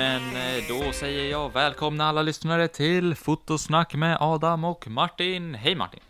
Men 0.00 0.22
eh, 0.22 0.64
då 0.68 0.92
säger 0.92 1.30
jag 1.30 1.52
välkomna 1.52 2.04
alla 2.04 2.22
lyssnare 2.22 2.68
till 2.68 3.14
Fotosnack 3.14 3.94
med 3.94 4.16
Adam 4.20 4.64
och 4.64 4.88
Martin. 4.88 5.54
Hej 5.54 5.74
Martin! 5.74 6.00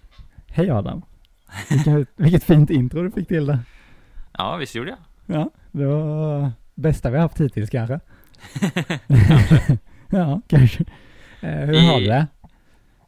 Hej 0.48 0.70
Adam. 0.70 1.02
Vilket, 1.70 2.08
vilket 2.16 2.44
fint 2.44 2.70
intro 2.70 3.02
du 3.02 3.10
fick 3.10 3.28
till 3.28 3.46
det. 3.46 3.58
Ja, 4.38 4.56
visst 4.56 4.74
gjorde 4.74 4.90
jag? 4.90 4.98
Ja, 5.36 5.50
det 5.70 5.86
var 5.86 6.50
bästa 6.74 7.10
vi 7.10 7.16
har 7.16 7.22
haft 7.22 7.40
hittills 7.40 7.70
kanske. 7.70 8.00
ja, 10.10 10.40
kanske. 10.48 10.84
Eh, 11.40 11.50
hur 11.50 11.74
I- 11.74 11.86
har 11.86 12.00
du 12.00 12.06
det? 12.06 12.26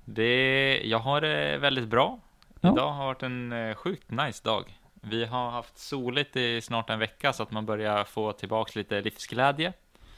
Det, 0.05 0.80
jag 0.84 0.98
har 0.98 1.20
det 1.20 1.59
väldigt 1.59 1.88
bra. 1.88 2.19
Ja. 2.60 2.73
Idag 2.73 2.92
har 2.92 3.05
varit 3.06 3.23
en 3.23 3.52
eh, 3.52 3.74
sjukt 3.74 4.10
nice 4.10 4.45
dag. 4.45 4.78
Vi 5.02 5.24
har 5.24 5.51
haft 5.51 5.78
soligt 5.78 6.37
i 6.37 6.60
snart 6.60 6.91
en 6.91 6.98
vecka 6.98 7.33
så 7.33 7.42
att 7.42 7.51
man 7.51 7.66
börjar 7.66 8.05
få 8.05 8.33
tillbaks 8.33 8.77
lite 8.77 9.01
livsglädje. 9.01 9.73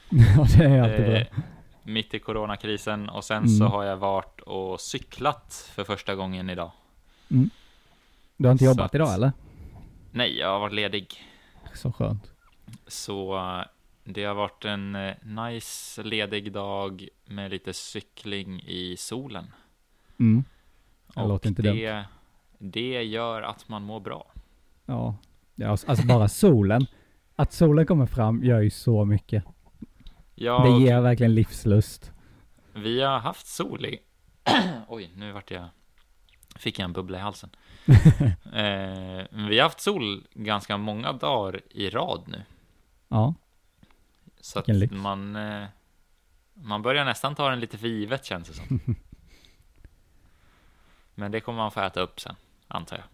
ja, 0.37 0.45
det 0.57 0.63
är 0.65 0.81
alltid 0.81 1.05
bra. 1.05 1.15
Eh, 1.17 1.27
mitt 1.83 2.13
i 2.13 2.19
coronakrisen 2.19 3.09
och 3.09 3.23
sen 3.23 3.37
Mm. 3.37 3.49
så 3.57 3.65
har 3.65 3.83
jag 3.83 3.97
varit 3.97 4.39
och 4.41 4.79
cyklat 4.81 5.71
för 5.75 5.83
första 5.83 6.15
gången 6.15 6.49
idag. 6.49 6.71
Du 8.37 8.47
har 8.47 8.51
inte 8.51 8.63
så 8.63 8.69
jobbat 8.71 8.85
att- 8.85 8.95
idag 8.95 9.13
eller? 9.13 9.31
Nej, 10.11 10.37
jag 10.39 10.47
har 10.51 10.59
varit 10.59 10.73
ledig. 10.73 11.13
Så 11.73 11.91
skönt. 11.91 12.31
Så 12.87 13.35
eh, 13.37 13.61
det 14.03 14.23
har 14.23 14.33
varit 14.35 14.65
en 14.65 14.95
eh, 14.95 15.13
nice 15.23 16.03
ledig 16.03 16.51
dag 16.53 17.07
med 17.25 17.51
lite 17.51 17.73
cykling 17.73 18.61
i 18.61 18.95
solen. 18.97 19.45
Mm. 20.19 20.43
Det 21.15 21.21
Och 21.21 21.27
låter 21.29 21.49
inte 21.49 21.61
dumt. 21.61 21.75
det, 21.75 22.05
det 22.59 23.03
gör 23.03 23.41
att 23.41 23.69
man 23.69 23.83
mår 23.83 23.99
bra. 23.99 24.31
Ja. 24.85 25.15
ja, 25.55 25.69
alltså 25.69 26.05
bara 26.07 26.27
solen. 26.27 26.85
Att 27.35 27.53
solen 27.53 27.85
kommer 27.85 28.05
fram 28.05 28.43
gör 28.43 28.61
ju 28.61 28.69
så 28.69 29.05
mycket. 29.05 29.43
Ja, 30.35 30.63
Det 30.63 30.83
ger 30.83 31.01
verkligen 31.01 31.35
livslust. 31.35 32.11
vi 32.73 33.01
har 33.01 33.19
haft 33.19 33.47
sol 33.47 33.85
i... 33.85 33.99
Oj, 34.87 35.11
nu 35.15 35.31
vart 35.31 35.51
jag... 35.51 35.65
Fick 36.55 36.79
jag 36.79 36.83
en 36.85 36.93
bubbla 36.93 37.17
i 37.17 37.21
halsen. 37.21 37.49
eh, 38.53 39.25
vi 39.31 39.57
har 39.59 39.63
haft 39.63 39.79
sol 39.79 40.27
ganska 40.33 40.77
många 40.77 41.13
dagar 41.13 41.61
i 41.71 41.89
rad 41.89 42.23
nu. 42.27 42.43
Ja, 43.07 43.33
Så 44.41 44.59
att 44.59 44.67
lyx. 44.67 44.93
man... 44.93 45.35
Eh, 45.35 45.65
man 46.53 46.81
börjar 46.81 47.05
nästan 47.05 47.35
ta 47.35 47.49
den 47.49 47.59
lite 47.59 47.77
för 47.77 47.87
givet 47.87 48.25
känns 48.25 48.47
det 48.47 48.53
som. 48.53 48.79
Men 51.15 51.31
det 51.31 51.39
kommer 51.39 51.57
man 51.57 51.71
få 51.71 51.81
äta 51.81 52.01
upp 52.01 52.19
sen, 52.19 52.35
antar 52.67 52.97
jag. 52.97 53.05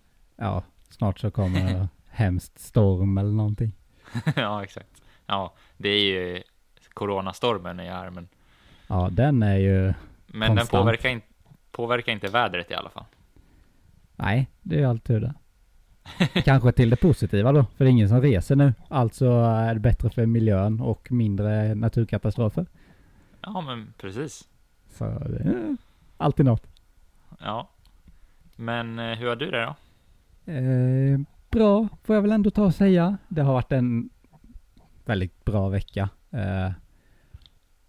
ja. 0.47 0.64
Snart 0.89 1.19
så 1.19 1.31
kommer 1.31 1.88
hemskt 2.09 2.59
storm 2.59 3.17
eller 3.17 3.31
någonting. 3.31 3.72
ja, 4.36 4.64
exakt. 4.64 5.02
Ja, 5.25 5.53
det 5.77 5.89
är 5.89 6.02
ju 6.03 6.44
coronastormen 6.94 7.80
är 7.80 7.92
här, 7.92 8.09
men, 8.09 8.28
Ja, 8.88 9.09
den 9.11 9.44
är 9.44 9.58
ju... 9.58 9.94
men 10.28 10.39
den 10.50 10.58
Konstant. 10.58 10.70
påverkar, 10.84 11.09
in, 11.09 11.22
påverkar 11.72 12.11
inte 12.11 12.28
vädret 12.28 12.72
i 12.72 12.73
alla 12.73 12.89
fall. 12.89 13.06
Nej, 14.16 14.50
det 14.61 14.75
är 14.75 14.80
ju 14.80 14.86
alltid 14.86 15.22
det. 15.22 15.33
Kanske 16.44 16.72
till 16.72 16.89
det 16.89 16.95
positiva 16.95 17.52
då, 17.52 17.66
för 17.78 17.86
det 17.86 17.89
är 17.89 17.92
ingen 17.92 18.09
som 18.09 18.22
reser 18.22 18.56
nu. 18.56 18.73
Alltså 18.88 19.31
är 19.42 19.73
det 19.73 19.80
bättre 19.80 20.09
för 20.09 20.25
miljön 20.25 20.81
och 20.81 21.11
mindre 21.11 21.75
naturkatastrofer. 21.75 22.66
Ja, 23.42 23.61
men 23.61 23.94
precis. 23.98 24.48
Så 24.89 25.05
det 25.05 25.44
är 25.44 25.78
alltid 26.17 26.45
något. 26.45 26.67
Ja. 27.39 27.70
Men 28.55 29.00
eh, 29.00 29.17
hur 29.17 29.28
har 29.28 29.36
du 29.36 29.52
det 29.52 29.61
då? 29.66 29.76
Eh, 30.52 31.20
bra, 31.52 31.87
får 32.04 32.16
jag 32.16 32.21
väl 32.21 32.32
ändå 32.32 32.52
ta 32.52 32.64
och 32.64 32.76
säga. 32.76 33.17
Det 33.27 33.42
har 33.42 33.54
varit 33.54 33.71
en 33.71 34.10
väldigt 35.05 35.45
bra 35.45 35.70
vecka. 35.70 36.10
Eh, 36.31 36.71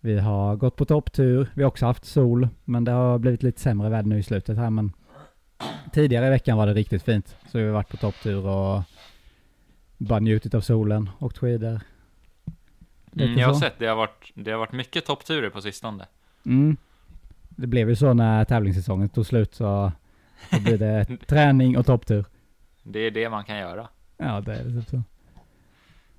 vi 0.01 0.19
har 0.19 0.57
gått 0.57 0.77
på 0.77 0.85
topptur. 0.85 1.49
Vi 1.55 1.63
har 1.63 1.69
också 1.69 1.87
haft 1.87 2.05
sol, 2.05 2.49
men 2.65 2.85
det 2.85 2.93
har 2.93 3.19
blivit 3.19 3.43
lite 3.43 3.61
sämre 3.61 3.89
väder 3.89 4.09
nu 4.09 4.19
i 4.19 4.23
slutet 4.23 4.57
här. 4.57 4.71
Men 4.71 4.93
tidigare 5.93 6.27
i 6.27 6.31
veckan 6.31 6.59
var 6.59 6.67
det 6.67 6.75
riktigt 6.75 7.03
fint. 7.03 7.37
Så 7.51 7.59
vi 7.59 7.65
har 7.65 7.73
varit 7.73 7.89
på 7.89 7.97
topptur 7.97 8.47
och 8.47 8.83
bara 9.99 10.19
njutit 10.19 10.55
av 10.55 10.61
solen, 10.61 11.11
åkt 11.19 11.39
skidor. 11.39 11.81
Mm, 13.17 13.39
jag 13.39 13.47
har 13.47 13.55
så. 13.55 13.61
sett, 13.61 13.79
det 13.79 13.87
har 13.87 13.97
varit, 13.97 14.33
det 14.35 14.51
har 14.51 14.59
varit 14.59 14.73
mycket 14.73 15.07
toppturer 15.07 15.51
på 15.51 15.61
sistone. 15.61 16.07
Mm. 16.47 16.77
Det 17.49 17.67
blev 17.67 17.89
ju 17.89 17.97
så 17.97 18.13
när 18.15 18.45
tävlingssäsongen 18.45 19.09
tog 19.09 19.27
slut 19.27 19.55
så 19.55 19.93
då 20.51 20.61
blir 20.61 20.79
det 20.79 21.07
träning 21.27 21.79
och 21.79 21.87
topptur. 21.87 22.25
Det 22.83 22.99
är 22.99 23.11
det 23.11 23.31
man 23.31 23.45
kan 23.45 23.59
göra. 23.59 23.89
Ja, 24.17 24.41
det 24.41 24.55
är 24.55 24.65
typ 24.65 24.89
så. 24.89 25.03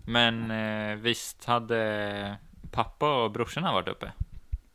Men 0.05 0.51
eh, 0.51 0.95
visst 0.95 1.45
hade 1.45 2.35
pappa 2.71 3.23
och 3.23 3.31
brorsorna 3.31 3.73
varit 3.73 3.87
uppe? 3.87 4.11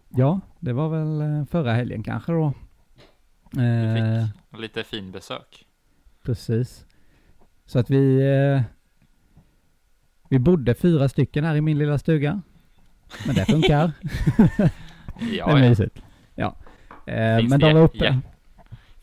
Ja, 0.09 0.41
det 0.61 0.73
var 0.73 0.89
väl 0.89 1.21
eh, 1.21 1.45
förra 1.45 1.73
helgen 1.73 2.03
kanske 2.03 2.33
då. 2.33 2.53
Du 3.51 3.63
Eh, 3.63 4.27
fick 4.51 4.61
lite 4.61 4.85
fin 4.85 5.13
besök. 5.13 5.67
precis. 6.23 6.85
Så 7.67 7.79
att 7.79 7.91
vi, 7.91 8.21
eh, 8.57 8.63
vi 10.29 10.39
bodde 10.39 10.75
fyra 10.75 11.09
stycken 11.09 11.45
här 11.45 11.55
i 11.57 11.61
min 11.61 11.79
lilla 11.79 11.99
stuga. 11.99 12.43
Men 13.27 13.35
det 13.35 13.45
funkar. 13.47 13.93
det 15.21 15.37
Ja, 15.37 15.51
är 15.51 15.63
ja. 15.63 15.69
mysigt. 15.69 16.03
Ja. 16.35 16.55
Eh, 17.07 17.15
men 17.49 17.49
det 17.51 17.59
de 17.59 17.73
var 17.75 17.81
uppe. 17.83 18.19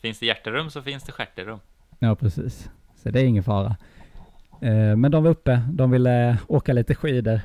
Finns 0.00 0.18
det 0.18 0.26
hjärterum 0.26 0.70
så 0.70 0.82
finns 0.82 1.02
det 1.02 1.12
stjärterum. 1.12 1.58
Ja, 1.98 2.14
precis. 2.14 2.70
Så 2.96 3.10
det 3.10 3.20
är 3.20 3.24
ingen 3.24 3.42
fara. 3.44 3.76
Eh, 4.60 4.96
men 4.96 5.10
de 5.10 5.22
var 5.24 5.30
uppe, 5.30 5.62
de 5.72 5.90
ville 5.90 6.38
åka 6.48 6.72
lite 6.72 6.94
skidor. 6.94 7.40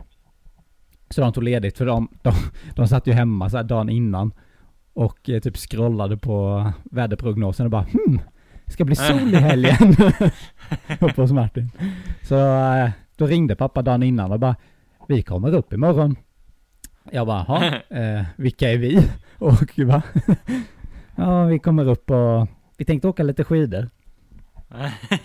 Så 1.09 1.21
de 1.21 1.33
tog 1.33 1.43
ledigt 1.43 1.77
för 1.77 1.85
de, 1.85 2.07
de, 2.21 2.33
de 2.75 2.87
satt 2.87 3.07
ju 3.07 3.11
hemma 3.11 3.49
så 3.49 3.63
dagen 3.63 3.89
innan 3.89 4.31
och 4.93 5.29
eh, 5.29 5.39
typ 5.39 5.57
scrollade 5.57 6.17
på 6.17 6.65
väderprognosen 6.83 7.65
och 7.65 7.71
bara 7.71 7.83
hmm, 7.83 8.19
ska 8.67 8.85
bli 8.85 8.95
sol 8.95 9.33
i 9.33 9.35
helgen. 9.49 9.95
Uppe 10.99 11.21
hos 11.21 11.31
Martin. 11.31 11.69
Så 12.21 12.35
eh, 12.75 12.89
då 13.15 13.25
ringde 13.25 13.55
pappa 13.55 13.81
dagen 13.81 14.03
innan 14.03 14.31
och 14.31 14.39
bara 14.39 14.55
vi 15.07 15.23
kommer 15.23 15.53
upp 15.55 15.73
imorgon. 15.73 16.15
Jag 17.11 17.27
bara, 17.27 17.45
"Jaha, 17.47 17.81
eh, 18.17 18.25
vilka 18.35 18.71
är 18.71 18.77
vi? 18.77 19.07
Och 19.37 19.79
va? 19.79 20.01
ja, 21.15 21.43
vi 21.45 21.59
kommer 21.59 21.87
upp 21.89 22.11
och 22.11 22.47
vi 22.77 22.85
tänkte 22.85 23.07
åka 23.07 23.23
lite 23.23 23.43
skidor. 23.43 23.89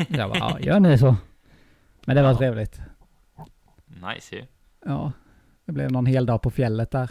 Jag 0.08 0.30
bara, 0.30 0.38
ja, 0.38 0.60
gör 0.60 0.80
ni 0.80 0.98
så. 0.98 1.16
Men 2.06 2.16
det 2.16 2.22
var 2.22 2.30
Ja. 2.30 2.36
trevligt. 2.38 2.80
nice 3.86 4.36
ju. 4.36 4.44
Ja, 4.84 5.12
det 5.64 5.72
blev 5.72 5.92
någon 5.92 6.06
hel 6.06 6.26
dag 6.26 6.42
på 6.42 6.50
fjället 6.50 6.90
där. 6.90 7.10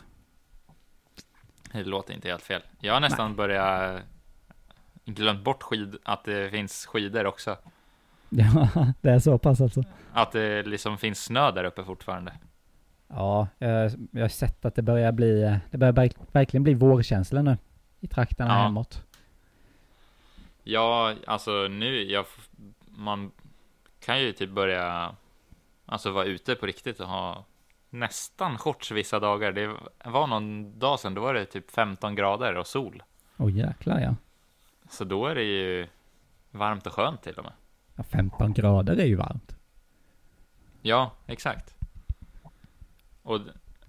Det 1.71 1.83
låter 1.83 2.13
inte 2.13 2.27
helt 2.29 2.41
fel. 2.43 2.61
Jag 2.79 2.93
har 2.93 2.99
nästan 2.99 3.35
börjat 3.35 4.01
glömt 5.05 5.43
bort 5.43 5.63
skid, 5.63 5.95
att 6.03 6.23
det 6.23 6.49
finns 6.51 6.85
skidor 6.85 7.25
också. 7.25 7.57
Ja, 8.29 8.69
det 9.01 9.09
är 9.09 9.19
så 9.19 9.37
pass 9.37 9.61
alltså. 9.61 9.83
Att 10.13 10.31
det 10.31 10.63
liksom 10.63 10.97
finns 10.97 11.23
snö 11.23 11.51
där 11.51 11.63
uppe 11.63 11.83
fortfarande. 11.83 12.33
Ja, 13.07 13.47
jag, 13.57 13.91
jag 14.11 14.21
har 14.21 14.27
sett 14.29 14.65
att 14.65 14.75
det 14.75 14.81
börjar 14.81 15.11
bli, 15.11 15.59
det 15.71 15.77
börjar 15.77 15.93
verk- 15.93 16.17
verkligen 16.31 16.63
bli 16.63 16.73
vårkänsla 16.73 17.41
nu. 17.41 17.57
I 17.99 18.07
trakterna 18.07 18.53
Ja. 18.57 18.63
hemåt. 18.63 19.03
Ja, 20.63 21.13
alltså 21.27 21.51
nu, 21.67 22.03
jag, 22.11 22.25
man 22.87 23.31
kan 24.05 24.19
ju 24.19 24.31
typ 24.33 24.49
börja, 24.49 25.15
alltså 25.85 26.11
vara 26.11 26.25
ute 26.25 26.55
på 26.55 26.65
riktigt 26.65 26.99
och 26.99 27.07
ha 27.07 27.45
nästan 27.89 28.57
shorts 28.57 28.91
vissa 28.91 29.19
dagar. 29.19 29.51
Det 29.51 29.75
var 30.05 30.27
någon 30.27 30.79
dag 30.79 30.99
sedan, 30.99 31.13
då 31.13 31.21
var 31.21 31.33
det 31.33 31.45
typ 31.45 31.71
15 31.71 32.15
grader 32.15 32.55
och 32.55 32.67
sol. 32.67 33.03
Åh 33.37 33.51
jäklar 33.51 33.99
ja. 33.99 34.15
Så 34.89 35.03
då 35.03 35.27
är 35.27 35.35
det 35.35 35.43
ju 35.43 35.87
varmt 36.51 36.87
och 36.87 36.93
skönt 36.93 37.21
till 37.23 37.33
och 37.33 37.43
med. 37.43 37.53
ja. 37.95 38.03
15 38.03 38.53
grader 38.53 38.97
är 38.97 39.05
ju 39.05 39.15
varmt. 39.15 39.55
Ja, 40.81 41.11
exakt. 41.27 41.75
Och 43.23 43.39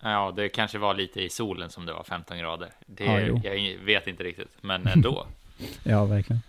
ja, 0.00 0.32
det 0.36 0.48
kanske 0.48 0.78
var 0.78 0.94
lite 0.94 1.22
i 1.22 1.30
solen 1.30 1.70
som 1.70 1.86
det 1.86 1.92
var 1.92 2.02
15 2.02 2.38
grader. 2.38 2.70
Det, 2.86 3.04
Ja, 3.04 3.20
jag 3.50 3.78
vet 3.78 4.06
inte 4.06 4.24
riktigt, 4.24 4.56
men 4.60 4.86
ändå. 4.94 5.26
Ja, 5.82 6.04
verkligen. 6.04 6.42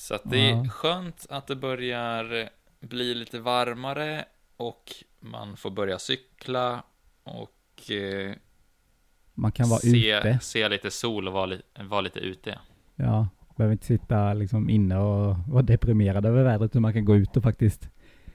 Så 0.00 0.14
att 0.14 0.22
det 0.24 0.50
är 0.50 0.68
skönt 0.68 1.26
att 1.30 1.46
det 1.46 1.56
börjar 1.56 2.48
bli 2.80 3.14
lite 3.14 3.40
varmare 3.40 4.24
och 4.56 4.92
man 5.20 5.56
får 5.56 5.70
börja 5.70 5.98
cykla 5.98 6.82
och 7.22 7.90
eh, 7.90 8.32
Man 9.34 9.52
kan 9.52 9.68
vara 9.68 9.80
se, 9.80 10.18
ute. 10.18 10.38
se 10.42 10.68
lite 10.68 10.90
sol 10.90 11.28
och 11.28 11.34
vara, 11.34 11.46
li, 11.46 11.62
vara 11.80 12.00
lite 12.00 12.18
ute. 12.20 12.58
Ja, 12.96 13.28
behöver 13.56 13.72
inte 13.72 13.86
sitta 13.86 14.34
liksom 14.34 14.70
inne 14.70 14.98
och 14.98 15.36
vara 15.48 15.62
deprimerad 15.62 16.26
över 16.26 16.44
vädret. 16.44 16.70
Utan 16.70 16.82
man 16.82 16.92
kan 16.92 17.04
gå 17.04 17.16
ut 17.16 17.36
och 17.36 17.42
faktiskt 17.42 17.88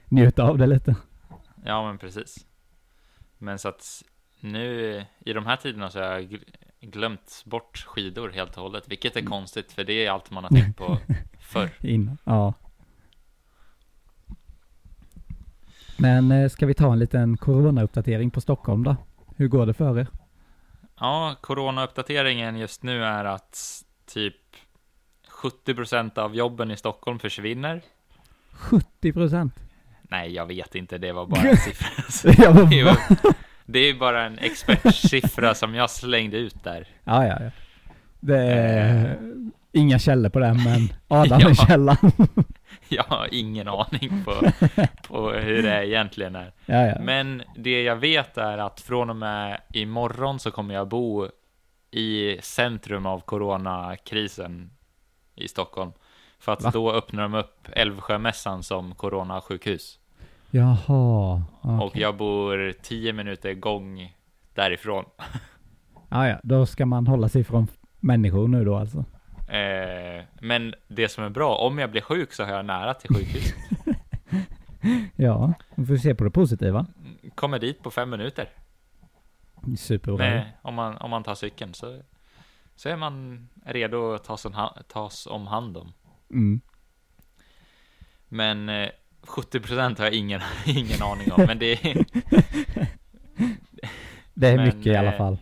njuta 0.08 0.42
av 0.42 0.58
det 0.58 0.66
lite. 0.66 0.96
Ja, 1.64 1.86
men 1.86 1.98
precis. 1.98 2.46
Men 3.38 3.58
så 3.58 3.68
att 3.68 4.02
nu 4.40 5.04
i 5.18 5.32
de 5.32 5.46
här 5.46 5.56
tiderna 5.56 5.90
så 5.90 5.98
har 5.98 6.06
jag 6.06 6.38
glömt 6.80 7.42
bort 7.46 7.84
skidor 7.88 8.30
helt 8.30 8.56
och 8.56 8.62
hållet, 8.62 8.84
vilket 8.88 9.16
är 9.16 9.20
Mm. 9.20 9.30
konstigt 9.30 9.72
för 9.72 9.84
det 9.84 10.06
är 10.06 10.10
allt 10.10 10.30
man 10.30 10.44
har 10.44 10.50
tänkt 10.50 10.78
på 10.78 10.98
förr. 11.40 11.70
In. 11.80 12.18
Ja, 12.24 12.54
Men 15.98 16.30
eh, 16.32 16.48
ska 16.48 16.66
vi 16.66 16.74
ta 16.74 16.92
en 16.92 16.98
liten 16.98 17.36
corona-uppdatering 17.36 18.30
på 18.30 18.40
Stockholm 18.40 18.84
då? 18.84 18.96
Hur 19.36 19.48
går 19.48 19.66
det 19.66 19.74
för 19.74 19.98
er? 19.98 20.06
Ja, 21.00 21.36
coronauppdateringen 21.40 22.56
just 22.56 22.82
nu 22.82 23.04
är 23.04 23.24
att 23.24 23.82
typ 24.06 24.36
70% 25.42 26.18
av 26.18 26.34
jobben 26.36 26.70
i 26.70 26.76
Stockholm 26.76 27.18
försvinner. 27.18 27.82
70 28.52 29.12
procent? 29.12 29.54
Nej, 30.02 30.32
jag 30.34 30.46
vet 30.46 30.74
inte, 30.74 30.98
det 30.98 31.12
var 31.12 31.26
bara 31.26 31.40
en 31.40 31.56
siffra. 32.16 33.32
Det 33.66 33.78
är 33.78 33.94
bara 33.94 34.24
en 34.26 34.38
expertsiffra 34.38 35.54
som 35.54 35.74
jag 35.74 35.90
slängde 35.90 36.36
ut 36.36 36.64
där. 36.64 36.88
Ja, 37.04 37.26
ja, 37.26 37.36
ja. 37.40 37.50
Det 38.20 38.38
är 38.38 39.18
inga 39.72 39.98
källor 39.98 40.30
på 40.30 40.38
det, 40.38 40.54
men 40.64 40.88
Adam 41.08 41.40
Ja. 41.40 41.50
är 41.50 41.54
källan. 41.54 41.96
Jag 42.88 43.04
har 43.04 43.28
ingen 43.34 43.68
aning 43.68 44.24
på, 44.24 44.34
på 45.08 45.30
hur 45.30 45.62
det 45.62 45.86
egentligen 45.86 46.36
är. 46.36 46.52
ja, 46.66 46.86
ja. 46.86 46.96
Men 47.00 47.42
det 47.56 47.82
jag 47.82 47.96
vet 47.96 48.38
är 48.38 48.58
att 48.58 48.80
från 48.80 49.10
och 49.10 49.16
med 49.16 49.60
imorgon 49.72 50.38
så 50.38 50.50
kommer 50.50 50.74
jag 50.74 50.88
bo 50.88 51.28
i 51.90 52.38
centrum 52.42 53.06
av 53.06 53.20
coronakrisen 53.20 54.70
i 55.34 55.48
Stockholm. 55.48 55.92
För 56.38 56.52
att 56.52 56.62
Va? 56.62 56.70
då 56.72 56.92
öppnar 56.92 57.22
de 57.22 57.34
upp 57.34 57.68
Älvsjömässan 57.72 58.62
som 58.62 58.94
coronasjukhus. 58.94 59.98
Jaha. 60.56 61.42
Och 61.60 61.86
okej. 61.86 62.02
jag 62.02 62.16
bor 62.16 62.72
10 62.82 63.12
minuter 63.12 63.54
gång 63.54 64.14
därifrån. 64.54 65.04
Ja, 66.08 66.28
ja. 66.28 66.40
Då 66.42 66.66
ska 66.66 66.86
man 66.86 67.06
hålla 67.06 67.28
sig 67.28 67.44
från 67.44 67.66
människor 68.00 68.48
nu 68.48 68.64
då 68.64 68.76
alltså. 68.76 69.04
Eh, 69.52 70.24
men 70.40 70.74
det 70.88 71.08
som 71.08 71.24
är 71.24 71.30
bra, 71.30 71.56
om 71.56 71.78
jag 71.78 71.90
blir 71.90 72.00
sjuk 72.00 72.32
så 72.32 72.44
har 72.44 72.52
jag 72.52 72.64
nära 72.64 72.94
till 72.94 73.14
sjukhus. 73.16 73.54
Ja, 75.16 75.52
vi 75.74 75.86
får 75.86 75.96
se 75.96 76.14
på 76.14 76.24
det 76.24 76.30
positiva. 76.30 76.86
Kommer 77.34 77.58
dit 77.58 77.82
på 77.82 77.90
fem 77.90 78.10
minuter. 78.10 78.48
Superbra. 79.78 80.16
Med, 80.16 80.52
om, 80.62 80.74
man, 80.74 80.96
om 80.96 81.10
man 81.10 81.22
tar 81.22 81.34
cykeln 81.34 81.74
så, 81.74 82.00
så 82.76 82.88
är 82.88 82.96
man 82.96 83.48
redo 83.64 84.12
att 84.14 84.24
tas 84.24 84.44
om, 84.44 84.54
ha- 84.54 84.76
tas 84.88 85.26
om 85.26 85.46
hand 85.46 85.76
om. 85.76 85.92
Mm. 86.30 86.60
Men 88.28 88.68
eh, 88.68 88.88
70% 89.26 89.98
har 89.98 90.04
jag 90.04 90.14
ingen, 90.14 90.40
ingen 90.66 91.02
aning 91.02 91.32
om. 91.32 91.44
Men 91.46 91.58
det 91.58 91.72
är, 91.72 92.04
Det 94.34 94.48
är 94.48 94.56
Men, 94.56 94.64
mycket 94.66 94.86
i 94.86 94.96
alla 94.96 95.12
eh, 95.12 95.18
fall. 95.18 95.38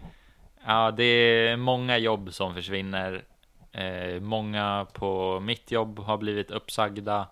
ja, 0.66 0.90
det 0.90 1.04
är 1.04 1.56
många 1.56 1.98
jobb 1.98 2.34
som 2.34 2.54
försvinner. 2.54 3.24
Eh, 3.72 4.20
många 4.20 4.86
på 4.92 5.40
mitt 5.40 5.70
jobb 5.70 5.98
har 5.98 6.18
blivit 6.18 6.50
uppsagda. 6.50 7.28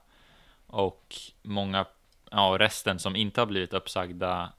Och 0.67 1.15
många, 1.43 1.87
ja 2.31 2.57
resten 2.59 2.99
som 2.99 3.17
inte 3.17 3.41
har 3.41 3.47
blivit 3.47 3.73
uppsagda. 3.73 4.53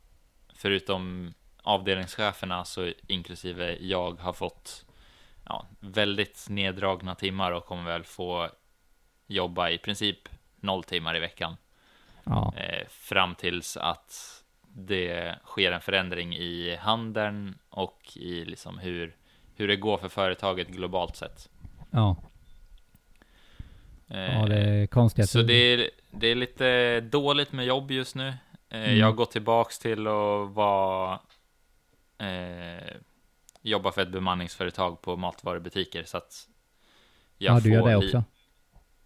Förutom 0.55 1.33
avdelningscheferna 1.63 2.65
så 2.65 2.91
inklusive 3.07 3.77
jag 3.79 4.19
har 4.19 4.33
fått 4.33 4.85
ja, 5.45 5.65
väldigt 5.79 6.45
neddragna 6.49 7.15
timmar 7.15 7.51
och 7.51 7.65
kommer 7.65 7.83
väl 7.91 8.03
få 8.03 8.49
jobba 9.27 9.69
i 9.69 9.77
princip 9.77 10.29
noll 10.55 10.83
timmar 10.83 11.15
i 11.15 11.19
veckan. 11.19 11.55
Ja, 12.23 12.53
eh, 12.57 12.87
fram 12.89 13.35
tills 13.35 13.77
att 13.77 14.43
det 14.75 15.35
sker 15.45 15.71
en 15.71 15.81
förändring 15.81 16.35
i 16.35 16.75
handeln 16.75 17.57
och 17.69 18.11
i 18.15 18.45
liksom 18.45 18.77
hur, 18.77 19.15
hur 19.55 19.67
det 19.67 19.75
går 19.75 19.97
för 19.97 20.09
företaget 20.09 20.67
globalt 20.67 21.15
sett. 21.15 21.49
ja. 21.91 22.15
Eh, 24.07 24.39
ja 24.39 24.45
det 24.45 24.55
är 24.55 24.87
konstiga 24.87 25.27
så 25.27 25.39
tider. 25.39 25.47
det 25.47 25.83
är, 25.83 25.89
det 26.11 26.27
är 26.27 26.35
lite 26.35 26.99
dåligt 27.01 27.51
med 27.51 27.65
jobb 27.65 27.91
just 27.91 28.15
nu. 28.15 28.27
Eh, 28.27 28.33
Mm. 28.83 28.97
Jag 28.97 29.05
har 29.05 29.13
gått 29.13 29.31
tillbaks 29.31 29.79
till 29.79 30.07
att 30.07 30.49
vara 30.49 31.19
eh, 32.17 32.95
jobba 33.61 33.91
för 33.91 34.01
ett 34.01 34.11
bemanningsföretag 34.11 35.01
på 35.01 35.15
matvarubutiker 35.17 36.03
så 36.03 36.17
att 36.17 36.47
jag 37.37 37.55
Ja, 37.55 37.59
du 37.59 37.69
gör 37.69 37.87
det 37.87 37.95
också. 37.95 38.23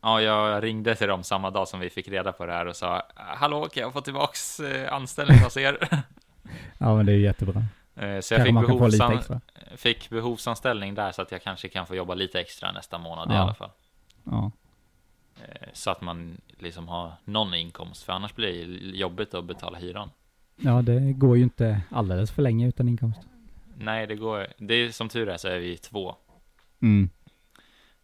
Ja, 0.08 0.22
jag 0.22 0.64
ringde 0.64 0.96
till 0.96 1.08
dem 1.08 1.24
samma 1.24 1.50
dag 1.52 1.68
som 1.68 1.80
vi 1.80 1.90
fick 1.90 2.08
reda 2.08 2.32
på 2.32 2.46
det 2.46 2.52
här 2.54 2.66
och 2.66 2.76
sa 2.76 3.04
Hallå, 3.16 3.68
kan 3.74 3.82
jag 3.84 3.94
få 3.94 4.02
tillbaks 4.02 4.60
eh, 4.60 4.94
anställning 4.94 5.38
hos 5.40 5.58
er? 5.58 5.78
Ja, 6.78 6.96
men 6.96 7.06
det 7.06 7.12
är 7.14 7.18
jättebra. 7.18 7.66
Eh, 7.96 8.20
Så 8.20 8.34
jag 8.34 8.44
fick, 8.46 8.54
behovsan- 8.56 9.40
fick 9.76 10.10
behovsanställning 10.10 10.96
där 10.96 11.12
så 11.12 11.22
att 11.22 11.32
jag 11.32 11.44
kanske 11.44 11.70
kan 11.70 11.86
få 11.88 11.96
jobba 11.96 12.14
lite 12.16 12.40
extra 12.40 12.72
nästa 12.72 12.98
månad 12.98 13.32
i 13.32 13.34
Ja. 13.34 13.40
alla 13.42 13.54
fall. 13.54 13.70
Ja. 14.24 14.52
Eh, 15.42 15.68
Så 15.74 15.92
att 15.92 16.02
man 16.02 16.42
liksom 16.58 16.88
har 16.88 17.12
någon 17.26 17.54
inkomst, 17.54 18.04
för 18.04 18.14
annars 18.14 18.36
blir 18.36 18.48
det 18.68 18.98
jobbigt 18.98 19.34
att 19.34 19.46
betala 19.46 19.78
hyran. 19.78 20.10
ja, 20.56 20.82
det 20.82 21.00
går 21.14 21.38
ju 21.38 21.44
inte 21.44 21.82
alldeles 21.92 22.32
för 22.32 22.42
länge 22.42 22.68
utan 22.68 22.90
inkomst. 22.90 23.20
Nej, 23.78 24.08
det 24.08 24.16
går. 24.16 24.48
Det 24.58 24.74
är 24.74 24.92
som 24.92 25.10
tur 25.10 25.30
är 25.30 25.38
så 25.38 25.48
är 25.48 25.60
vi 25.60 25.78
två. 25.78 26.16
Mm. 26.82 27.10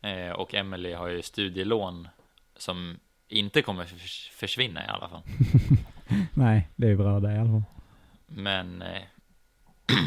Eh, 0.04 0.32
Och 0.32 0.54
Emily 0.54 0.94
har 0.94 1.08
ju 1.08 1.22
studielån 1.22 2.08
som 2.56 3.00
inte 3.28 3.62
kommer 3.62 3.86
förs- 3.86 4.30
försvinna 4.34 4.86
i 4.86 4.88
alla 4.88 5.10
fall. 5.10 5.22
Nej, 6.34 6.68
det 6.76 6.88
är 6.92 6.96
bra 6.96 7.20
det 7.20 7.34
i 7.34 7.38
alla 7.38 7.50
fall. 7.50 7.64
Men 8.28 8.82
eh, 8.82 9.02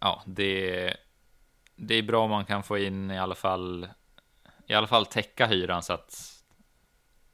ja, 0.00 0.22
det, 0.26 0.96
det 1.76 1.94
är 1.94 2.02
bra 2.02 2.24
om 2.24 2.30
man 2.30 2.44
kan 2.44 2.62
få 2.62 2.78
in 2.78 3.10
i 3.10 3.18
alla 3.18 3.34
fall 3.34 3.88
i 4.66 4.74
alla 4.74 4.86
fall 4.86 5.06
täcka 5.06 5.46
hyran 5.46 5.82
så 5.82 5.92
att 5.92 6.42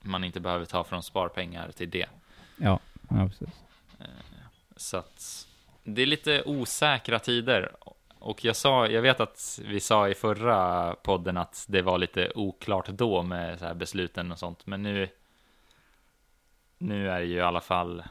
man 0.01 0.25
inte 0.25 0.41
behöver 0.41 0.65
ta 0.67 0.85
från 0.85 1.03
sparpengar 1.03 1.71
till 1.73 1.91
det. 1.91 2.07
Ja, 2.57 2.81
ja 3.11 3.29
precis. 3.29 3.49
Så 4.77 4.97
att 4.97 5.47
det 5.85 6.03
är 6.03 6.07
lite 6.07 6.43
osäkra 6.43 7.19
tider. 7.19 7.73
Och 8.25 8.44
jag 8.44 8.56
sa, 8.56 8.87
jag 8.87 9.03
vet 9.03 9.21
att 9.21 9.61
vi 9.65 9.81
sa 9.81 10.09
i 10.09 10.15
förra 10.15 10.94
podden 10.94 11.37
att 11.37 11.67
det 11.69 11.82
var 11.82 11.99
lite 11.99 12.32
oklart 12.35 12.88
då 12.88 13.23
med 13.23 13.59
så 13.59 13.65
här 13.65 13.75
besluten 13.75 14.32
och 14.32 14.38
sånt, 14.38 14.67
men 14.67 14.82
nu 14.82 15.09
nu 16.79 17.11
är 17.11 17.21
det 17.21 17.26
ju 17.26 17.37
i 17.37 17.41
alla 17.41 17.61
fall 17.61 18.03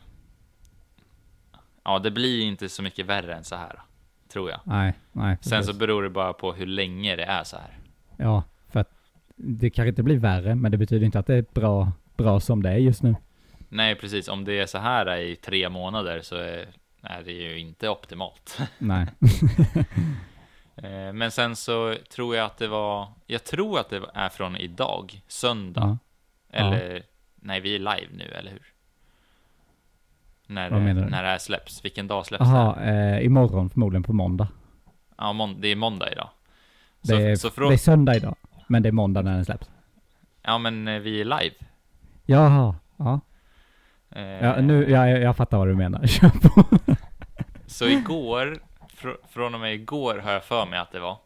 Ja, 1.84 2.00
det 2.00 2.12
blir 2.12 2.36
ju 2.36 2.42
inte 2.42 2.70
så 2.70 2.84
mycket 2.84 3.06
värre 3.06 3.36
än 3.36 3.44
så 3.44 3.56
här, 3.56 3.80
tror 4.28 4.50
jag. 4.50 4.60
Nej, 4.64 4.94
nej. 5.12 5.38
Sen 5.42 5.52
precis. 5.52 5.74
så 5.74 5.80
beror 5.80 6.04
det 6.04 6.10
bara 6.10 6.34
på 6.34 6.54
hur 6.54 6.66
länge 6.66 7.16
det 7.16 7.24
är 7.24 7.44
så 7.44 7.58
här. 7.58 7.78
Ja, 8.18 8.44
för 8.70 8.80
att 8.80 8.92
det 9.36 9.70
kanske 9.70 9.90
inte 9.90 10.04
blir 10.04 10.20
värre, 10.20 10.56
men 10.56 10.72
det 10.72 10.78
betyder 10.78 11.06
inte 11.06 11.20
att 11.20 11.28
det 11.28 11.36
är 11.36 11.46
bra, 11.54 11.92
bra 12.18 12.40
som 12.40 12.64
det 12.64 12.70
är 12.70 12.78
just 12.78 13.04
nu. 13.04 13.16
Nej, 13.70 13.96
precis. 13.96 14.28
Om 14.28 14.46
det 14.46 14.60
är 14.60 14.66
så 14.66 14.78
här 14.78 15.18
i 15.18 15.36
tre 15.36 15.70
månader 15.70 16.22
så 16.22 16.36
är, 16.36 16.68
är 17.04 17.24
det 17.24 17.32
ju 17.32 17.60
inte 17.60 17.90
optimalt. 17.90 18.60
Nej. 18.78 19.08
Eh, 20.76 21.14
Men 21.14 21.32
sen 21.32 21.56
så 21.56 21.96
tror 22.12 22.36
jag 22.36 22.46
att 22.46 22.58
det 22.58 22.68
var, 22.68 23.08
jag 23.28 23.44
tror 23.44 23.80
att 23.80 23.90
det 23.90 24.02
är 24.14 24.30
från 24.30 24.58
idag, 24.58 25.22
söndag. 25.28 25.98
Ja. 26.52 26.58
Eller, 26.60 27.04
nej 27.36 27.60
vi 27.62 27.76
är 27.76 27.80
live 27.80 28.08
nu, 28.18 28.24
eller 28.24 28.52
hur? 28.52 28.62
När, 30.48 30.70
Vad 30.70 30.82
menar 30.82 31.02
du? 31.04 31.10
när 31.10 31.24
det 31.24 31.30
här 31.30 31.38
släpps, 31.38 31.86
vilken 31.86 32.08
dag 32.08 32.26
släpps 32.26 32.46
det? 32.46 32.50
Jaha, 32.52 32.84
eh, 32.84 33.26
imorgon 33.26 33.70
förmodligen 33.70 34.04
på 34.04 34.14
måndag. 34.14 34.48
Ja, 35.18 35.34
mån- 35.34 35.62
det 35.62 35.68
är 35.68 35.76
måndag 35.76 36.12
idag. 36.12 36.30
Det, 37.02 37.08
Så, 37.08 37.16
är, 37.16 37.36
så 37.36 37.48
det 37.48 37.54
från, 37.54 37.74
är 37.74 37.78
söndag 37.78 38.16
idag, 38.16 38.36
men 38.68 38.84
det 38.84 38.90
är 38.90 38.94
måndag 38.94 39.22
när 39.22 39.34
den 39.36 39.46
släpps. 39.46 39.70
ja 40.42 40.58
men 40.58 40.88
eh, 40.88 41.00
vi 41.00 41.22
är 41.22 41.26
live. 41.26 41.56
Jaha, 42.26 42.76
ja. 42.98 43.20
Eh, 44.16 44.22
ja 44.46 44.62
nu, 44.62 44.90
ja, 44.92 45.08
jag, 45.10 45.38
fattar 45.38 45.58
vad 45.58 45.68
du 45.68 45.76
menar. 45.76 46.08
Kör 46.08 46.30
på. 46.30 46.66
Så 47.68 47.86
igår, 47.86 48.60
fr- 48.96 49.18
från 49.30 49.54
och 49.54 49.60
med 49.60 49.74
igår 49.74 50.18
har 50.18 50.32
jag 50.32 50.44
för 50.44 50.66
mig 50.66 50.80
att 50.80 50.92
det 50.92 51.00
var, 51.00 51.18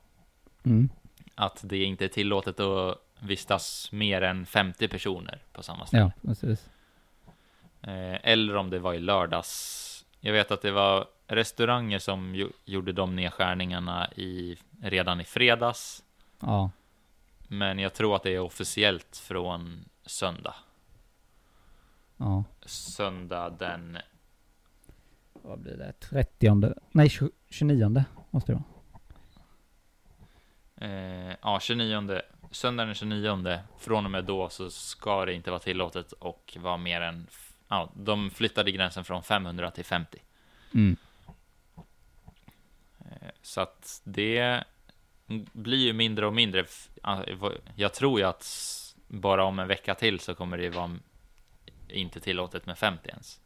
Mm. 0.65 0.89
att 1.35 1.59
det 1.63 1.83
inte 1.83 2.05
är 2.05 2.09
tillåtet 2.09 2.59
att 2.59 2.97
vistas 3.19 3.91
mer 3.91 4.21
än 4.21 4.45
50 4.45 4.87
personer 4.87 5.39
på 5.53 5.63
samma 5.63 5.85
ställe. 5.85 6.11
Ja, 6.23 6.29
precis. 6.29 6.69
Eh, 7.81 8.15
eller 8.31 8.55
om 8.55 8.69
det 8.69 8.79
var 8.79 8.93
i 8.93 8.99
lördags. 8.99 9.83
Jag 10.19 10.33
vet 10.33 10.51
att 10.51 10.61
det 10.61 10.71
var 10.71 11.05
restauranger 11.27 11.99
som 11.99 12.49
gjorde 12.65 12.91
de 12.91 13.15
nedskärningarna 13.15 14.09
i, 14.15 14.57
redan 14.81 15.21
i 15.21 15.23
fredags. 15.23 16.03
Ja, 16.39 16.69
Men 17.47 17.79
jag 17.79 17.93
tror 17.93 18.15
att 18.15 18.23
det 18.23 18.35
är 18.35 18.39
officiellt 18.39 19.17
från 19.27 19.85
söndag. 20.05 20.55
Ja. 22.17 22.43
Söndag 22.65 23.49
den... 23.49 23.97
Vad 25.33 25.59
blir 25.59 25.77
det? 25.77 25.93
30? 25.99 26.73
Nej, 26.91 27.09
20 27.09 27.29
29 27.49 28.03
måste 28.29 28.51
det 28.51 28.55
vara. 28.55 28.63
Eh, 30.91 31.35
ja, 31.41 31.59
29. 31.59 32.21
Söndagen 32.51 32.87
den 32.87 32.95
29. 32.95 33.59
Från 33.77 34.05
och 34.05 34.11
med 34.11 34.25
då 34.25 34.49
så 34.49 34.69
ska 34.69 35.25
det 35.25 35.33
inte 35.33 35.49
vara 35.51 35.59
tillåtet 35.59 36.11
och 36.11 36.57
vara 36.61 36.77
mer 36.77 37.01
än... 37.01 37.27
Ja, 37.67 37.89
de 37.95 38.29
flyttade 38.29 38.71
gränsen 38.71 39.03
från 39.03 39.23
500 39.23 39.71
till 39.71 39.85
50. 39.85 40.17
Mm. 40.73 40.97
Eh, 42.99 43.29
Så 43.41 43.61
att 43.61 44.01
det 44.03 44.63
blir 45.53 45.77
ju 45.77 45.93
mindre 45.93 46.25
och 46.27 46.33
mindre. 46.33 46.65
Jag 47.75 47.93
tror 47.93 48.19
ju 48.19 48.25
att 48.25 48.45
bara 49.07 49.43
om 49.43 49.59
en 49.59 49.67
vecka 49.67 49.95
till 49.95 50.19
så 50.19 50.35
kommer 50.35 50.57
det 50.57 50.69
vara 50.69 50.97
inte 51.91 52.19
tillåtet 52.19 52.65
med 52.65 52.77
50 52.77 53.09
ens. 53.09 53.39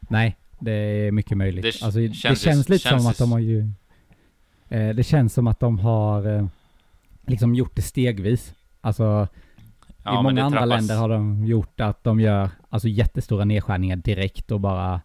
Nej, 0.00 0.36
det 0.58 0.72
är 0.72 1.12
mycket 1.12 1.36
möjligt. 1.38 1.62
Det 1.62 1.84
alltså, 1.84 2.00
det 2.00 2.14
känns 2.14 2.40
känns, 2.40 2.68
ju- 2.68 2.72
lite 2.72 2.88
känns 2.88 3.02
som 3.02 3.10
att 3.10 3.18
de 3.18 3.32
har 3.32 3.38
ju... 3.38 3.68
Eh, 4.68 4.88
det 4.94 5.04
känns 5.04 5.34
som 5.34 5.46
att 5.46 5.60
de 5.60 5.78
har 5.78 6.26
eh, 6.36 6.46
liksom 7.26 7.54
gjort 7.54 7.76
det 7.76 7.82
stegvis. 7.82 8.54
Alltså, 8.80 9.28
Ja, 10.06 10.20
i 10.20 10.22
många 10.22 10.34
det 10.34 10.42
andra 10.42 10.58
trappas- 10.58 10.68
länder 10.80 10.96
har 10.96 11.08
de 11.08 11.44
gjort 11.46 11.80
att 11.80 12.04
de 12.04 12.20
gör 12.20 12.50
alltså 12.68 12.88
jättestora 12.88 13.44
nedskärningar 13.44 13.96
direkt 13.96 14.50
och 14.50 14.60
bara 14.60 15.00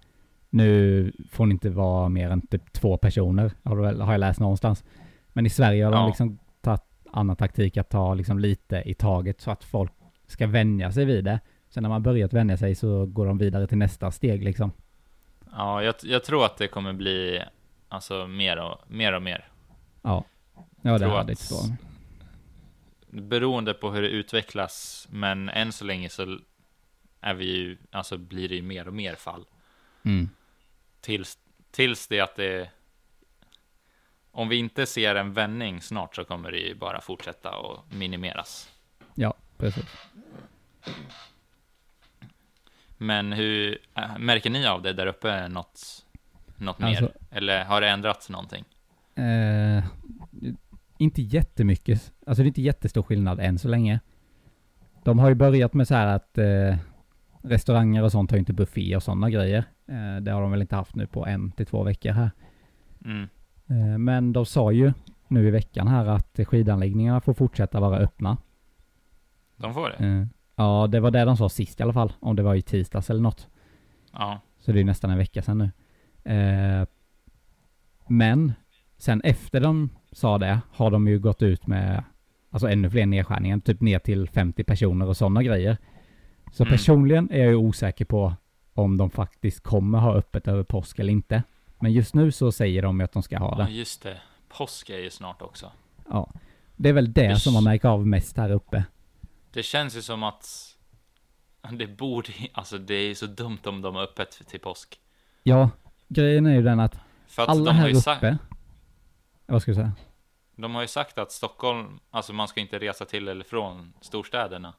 nu 0.50 1.12
får 1.32 1.46
ni 1.46 1.52
inte 1.54 1.70
vara 1.70 2.10
mer 2.10 2.30
än 2.30 2.42
typ 2.42 2.72
två 2.74 2.98
personer, 2.98 3.52
har, 3.64 4.12
jag 4.12 4.20
läst 4.20 4.40
någonstans. 4.40 4.84
Men 5.34 5.46
i 5.46 5.50
Sverige 5.50 5.84
har 5.86 5.92
de 5.92 6.02
Ja. 6.02 6.08
liksom 6.08 6.40
tagit 6.62 6.82
annan 7.12 7.36
taktik 7.36 7.78
att 7.78 7.90
ta 7.90 8.14
liksom 8.14 8.40
lite 8.40 8.84
i 8.86 8.94
taget 8.94 9.42
så 9.42 9.52
att 9.52 9.64
folk 9.64 9.92
ska 10.28 10.48
vänja 10.48 10.92
sig 10.92 11.06
vid 11.06 11.24
det. 11.26 11.40
Sen 11.70 11.84
när 11.84 11.90
man 11.90 12.04
börjat 12.04 12.34
vänja 12.34 12.58
sig 12.58 12.76
så 12.76 13.06
går 13.06 13.26
de 13.26 13.38
vidare 13.38 13.68
till 13.68 13.78
nästa 13.78 14.12
steg 14.12 14.44
liksom. 14.44 14.72
Ja, 15.52 15.84
jag, 15.84 15.96
jag 16.04 16.24
tror 16.24 16.46
att 16.46 16.58
det 16.58 16.68
kommer 16.68 16.94
bli 16.94 17.44
alltså 17.88 18.28
mer 18.28 18.58
och 18.58 18.92
mer. 18.92 19.14
Och 19.14 19.22
mer. 19.22 19.48
Ja, 20.02 20.26
ja 20.82 20.98
det 20.98 21.10
hade 21.10 21.32
inte 21.32 21.54
mig. 21.54 21.78
Beroende 23.22 23.74
på 23.74 23.92
hur 23.92 24.02
det 24.02 24.08
utvecklas, 24.08 25.08
men 25.12 25.50
än 25.50 25.72
så 25.72 25.86
länge 25.86 26.10
så 26.10 26.40
är 27.22 27.34
vi 27.34 27.46
ju, 27.46 27.78
alltså 27.92 28.18
blir 28.18 28.50
det 28.50 28.56
ju 28.56 28.62
mer 28.62 28.88
och 28.88 28.94
mer 28.94 29.16
fall. 29.16 29.46
Mm. 30.04 30.30
Tills, 31.02 31.38
tills 31.72 32.08
det 32.08 32.20
att 32.20 32.36
det... 32.36 32.70
Om 34.32 34.50
vi 34.50 34.56
inte 34.56 34.86
ser 34.86 35.16
en 35.16 35.34
vändning 35.34 35.82
snart 35.82 36.16
så 36.16 36.24
kommer 36.24 36.52
det 36.52 36.58
ju 36.58 36.76
bara 36.76 37.02
fortsätta 37.02 37.58
och 37.58 37.94
minimeras. 37.94 38.70
Ja, 39.16 39.34
precis. 39.58 39.86
Men 43.02 43.34
hur, 43.34 43.78
äh, 43.96 44.18
märker 44.18 44.50
ni 44.50 44.68
av 44.68 44.82
det 44.82 44.94
där 44.94 45.08
uppe 45.08 45.48
något, 45.48 46.06
något 46.58 46.84
Alltså- 46.84 47.04
mer? 47.04 47.12
Eller 47.32 47.66
har 47.66 47.82
det 47.82 47.90
ändrats 47.90 48.30
någonting? 48.30 48.66
Eh, 49.16 49.84
inte 50.98 51.22
jättemycket. 51.22 52.14
Alltså 52.26 52.44
det 52.44 52.46
är 52.46 52.48
inte 52.48 52.62
jättestor 52.62 53.04
skillnad 53.04 53.40
än 53.40 53.60
så 53.60 53.68
länge. 53.68 54.00
De 55.04 55.20
har 55.20 55.30
ju 55.30 55.36
börjat 55.36 55.74
med 55.74 55.88
så 55.88 55.96
här 55.96 56.08
att 56.08 56.38
eh, 56.38 56.78
restauranger 57.42 58.04
och 58.04 58.12
sånt 58.12 58.32
har 58.32 58.38
ju 58.38 58.40
inte 58.40 58.54
buffé 58.54 58.96
och 58.96 59.04
sådana 59.04 59.30
grejer. 59.30 59.64
Eh, 59.88 60.22
det 60.22 60.32
har 60.32 60.42
de 60.42 60.52
väl 60.52 60.62
inte 60.62 60.76
haft 60.76 60.96
nu 60.96 61.08
på 61.08 61.26
en 61.26 61.52
till 61.52 61.66
två 61.66 61.84
veckor 61.84 62.12
här. 62.12 62.32
Mm. 63.06 63.28
Eh, 63.68 63.98
men 63.98 64.34
de 64.34 64.46
sa 64.46 64.72
ju 64.72 64.94
nu 65.28 65.48
i 65.48 65.52
veckan 65.52 65.88
här 65.88 66.06
att 66.06 66.40
skidanläggningarna 66.48 67.22
får 67.22 67.34
fortsätta 67.34 67.80
vara 67.80 67.98
öppna. 67.98 68.38
De 69.56 69.74
får 69.74 69.90
det? 69.90 70.28
Ja, 70.60 70.88
det 70.88 71.00
var 71.00 71.12
det 71.12 71.26
de 71.26 71.38
sa 71.38 71.50
sist 71.50 71.80
i 71.80 71.84
alla 71.84 71.94
fall. 71.94 72.14
Om 72.20 72.36
det 72.36 72.44
var 72.44 72.56
i 72.56 72.62
tisdags 72.62 73.10
eller 73.10 73.22
något. 73.22 73.48
Ja. 74.14 74.40
Så 74.60 74.72
det 74.72 74.80
är 74.80 74.84
nästan 74.84 75.10
en 75.12 75.18
vecka 75.18 75.42
sedan 75.42 75.58
nu. 75.58 75.72
Eh, 76.34 76.86
men 78.08 78.54
sen 78.98 79.22
efter 79.22 79.60
de 79.62 79.90
sa 80.12 80.38
det 80.38 80.60
har 80.72 80.92
de 80.92 81.08
ju 81.08 81.20
gått 81.20 81.42
ut 81.42 81.68
med 81.68 82.04
alltså 82.50 82.70
ännu 82.70 82.90
fler 82.90 83.06
nedskärningar, 83.06 83.60
typ 83.60 83.82
ner 83.82 84.00
till 84.00 84.30
50 84.30 84.64
personer 84.64 85.08
och 85.08 85.18
sådana 85.18 85.44
grejer. 85.44 85.78
Så 86.52 86.64
Mm. 86.64 86.72
personligen 86.72 87.30
är 87.32 87.40
jag 87.40 87.48
ju 87.50 87.56
osäker 87.56 88.06
på 88.06 88.34
om 88.74 88.98
de 88.98 89.10
faktiskt 89.10 89.64
kommer 89.64 90.00
ha 90.00 90.14
öppet 90.14 90.48
över 90.48 90.64
påsk 90.64 91.00
eller 91.00 91.14
inte. 91.14 91.44
Men 91.80 91.94
just 91.94 92.16
nu 92.16 92.32
så 92.32 92.52
säger 92.52 92.82
de 92.82 93.00
ju 93.00 93.04
att 93.04 93.12
de 93.12 93.24
ska 93.24 93.38
ha 93.40 93.56
ja, 93.60 93.66
det. 93.66 93.72
just 93.72 94.04
det. 94.04 94.18
Påsk 94.58 94.90
är 94.90 94.98
ju 95.00 95.10
snart 95.10 95.42
också. 95.42 95.72
Ja. 96.10 96.32
Det 96.76 96.90
är 96.90 96.94
väl 96.94 97.14
det 97.14 97.28
Det- 97.28 97.36
som 97.40 97.54
man 97.54 97.64
märker 97.64 97.90
av 97.90 98.08
mest 98.08 98.38
här 98.38 98.52
uppe. 98.52 98.84
Det 99.52 99.64
känns 99.64 99.98
ju 99.98 100.02
som 100.02 100.24
att 100.24 100.76
det 101.72 101.88
borde, 101.88 102.30
alltså 102.54 102.78
det 102.78 102.94
är 102.96 103.16
så 103.16 103.26
dumt 103.26 103.60
om 103.66 103.82
de 103.82 103.96
har 103.96 104.04
öppet 104.04 104.32
till 104.48 104.60
påsk. 104.60 105.00
Ja, 105.44 105.70
grejen 106.08 106.46
är 106.46 106.54
ju 106.56 106.62
den 106.62 106.80
att 106.80 107.00
För 107.28 107.44
att 107.44 107.50
alla 107.50 107.66
de 107.72 107.78
här 107.78 107.90
uppe... 107.90 108.00
sagt, 108.02 108.24
Vad 109.46 109.62
ska 109.62 109.72
jag 109.72 109.76
säga? 109.76 109.92
de 110.56 110.76
har 110.76 110.82
ju 110.82 110.88
sagt 110.88 111.18
att 111.18 111.32
Stockholm, 111.32 112.00
alltså 112.12 112.34
man 112.34 112.48
ska 112.48 112.60
inte 112.62 112.80
resa 112.80 113.06
till 113.06 113.28
eller 113.28 113.44
från 113.44 113.94
storstäderna. 114.02 114.74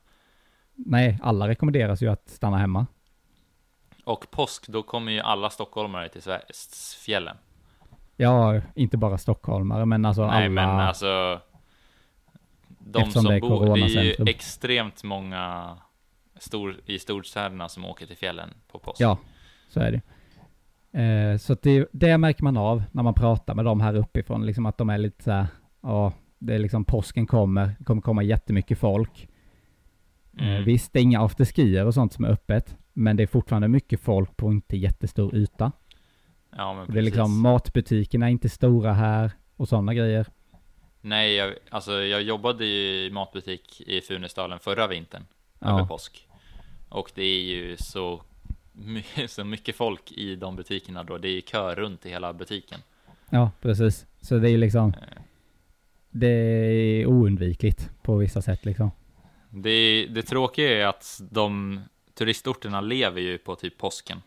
Nej, 0.74 1.18
alla 1.22 1.48
rekommenderas 1.48 2.02
ju 2.02 2.08
att 2.12 2.28
stanna 2.28 2.58
hemma. 2.58 2.86
Och 4.04 4.30
påsk, 4.30 4.68
då 4.68 4.82
kommer 4.82 5.12
ju 5.12 5.20
alla 5.20 5.50
stockholmare 5.50 6.08
till 6.08 6.22
fjällen. 7.04 7.36
Ja, 8.16 8.60
inte 8.74 8.96
bara 8.96 9.18
stockholmare, 9.18 9.86
men 9.86 10.04
alltså 10.04 10.26
Nej, 10.26 10.36
alla... 10.44 10.48
men 10.48 10.68
alltså. 10.68 11.40
De 12.92 12.98
Eftersom 13.02 13.22
som 13.22 13.30
det 13.30 13.36
är 13.36 13.40
bor, 13.40 13.76
det 13.76 13.82
är 13.82 14.02
ju 14.02 14.14
extremt 14.26 15.04
många 15.04 15.76
stor, 16.38 16.80
i 16.86 16.98
storstäderna 16.98 17.68
som 17.68 17.84
åker 17.84 18.06
till 18.06 18.16
fjällen 18.16 18.50
på 18.72 18.78
påsk. 18.78 19.00
Ja, 19.00 19.18
så 19.68 19.80
är 19.80 19.92
det. 19.92 20.00
Eh, 21.02 21.36
så 21.38 21.54
det, 21.62 21.88
det 21.92 22.18
märker 22.18 22.44
man 22.44 22.56
av 22.56 22.82
när 22.92 23.02
man 23.02 23.14
pratar 23.14 23.54
med 23.54 23.64
dem 23.64 23.80
här 23.80 23.94
uppifrån, 23.94 24.46
liksom 24.46 24.66
att 24.66 24.78
de 24.78 24.90
är 24.90 24.98
lite 24.98 25.22
så 25.24 25.30
här, 25.30 25.46
ja, 25.82 26.12
det 26.38 26.54
är 26.54 26.58
liksom 26.58 26.84
påsken 26.84 27.26
kommer, 27.26 27.74
det 27.78 27.84
kommer 27.84 28.02
komma 28.02 28.22
jättemycket 28.22 28.78
folk. 28.78 29.28
Eh, 30.38 30.46
Mm. 30.48 30.64
visst, 30.64 30.92
det 30.92 30.98
är 30.98 31.02
inga 31.02 31.20
afterskier 31.24 31.86
och 31.86 31.94
sånt 31.94 32.12
som 32.12 32.24
är 32.24 32.28
öppet, 32.28 32.76
men 32.92 33.16
det 33.16 33.22
är 33.22 33.26
fortfarande 33.26 33.68
mycket 33.68 34.00
folk 34.00 34.36
på 34.36 34.52
inte 34.52 34.76
jättestor 34.76 35.34
yta. 35.36 35.72
Ja, 36.56 36.72
men 36.74 36.82
Och 36.86 36.86
det 36.86 36.92
är 36.92 37.02
precis. 37.02 37.04
liksom 37.04 37.40
matbutikerna 37.40 38.26
är 38.26 38.30
inte 38.30 38.48
stora 38.48 38.92
här 38.92 39.30
och 39.56 39.68
sådana 39.68 39.94
grejer. 39.94 40.26
Nej, 41.00 41.34
jag, 41.34 41.54
alltså 41.70 41.92
jag 41.92 42.22
jobbade 42.22 42.64
ju 42.66 43.06
i 43.06 43.10
matbutik 43.10 43.80
i 43.86 44.00
Funäsdalen 44.00 44.58
förra 44.58 44.86
vintern, 44.86 45.22
Ja. 45.58 45.68
över 45.70 45.84
påsk. 45.84 46.26
Och 46.88 47.12
det 47.14 47.22
är 47.22 47.40
ju 47.42 47.76
så, 47.76 48.22
så 49.28 49.44
mycket 49.44 49.76
folk 49.76 50.12
i 50.12 50.36
de 50.36 50.56
butikerna 50.56 51.02
då, 51.02 51.18
det 51.18 51.28
är 51.28 51.32
ju 51.32 51.40
kö 51.40 51.74
runt 51.74 52.06
i 52.06 52.10
hela 52.10 52.32
butiken. 52.32 52.80
Ja, 53.30 53.50
precis. 53.60 54.06
Så 54.20 54.38
det 54.38 54.50
är 54.50 54.58
liksom, 54.58 54.88
Eh, 55.00 55.22
det 56.10 56.26
är 56.28 57.06
oundvikligt 57.06 57.90
på 58.02 58.16
vissa 58.16 58.42
sätt 58.42 58.64
liksom. 58.64 58.90
Det, 59.50 60.06
det 60.06 60.22
tråkiga 60.22 60.70
är 60.82 60.86
att 60.86 61.20
de 61.30 61.80
turistorterna 62.14 62.80
lever 62.80 63.20
ju 63.20 63.38
på 63.38 63.54
typ 63.56 63.78
påsken. 63.78 64.22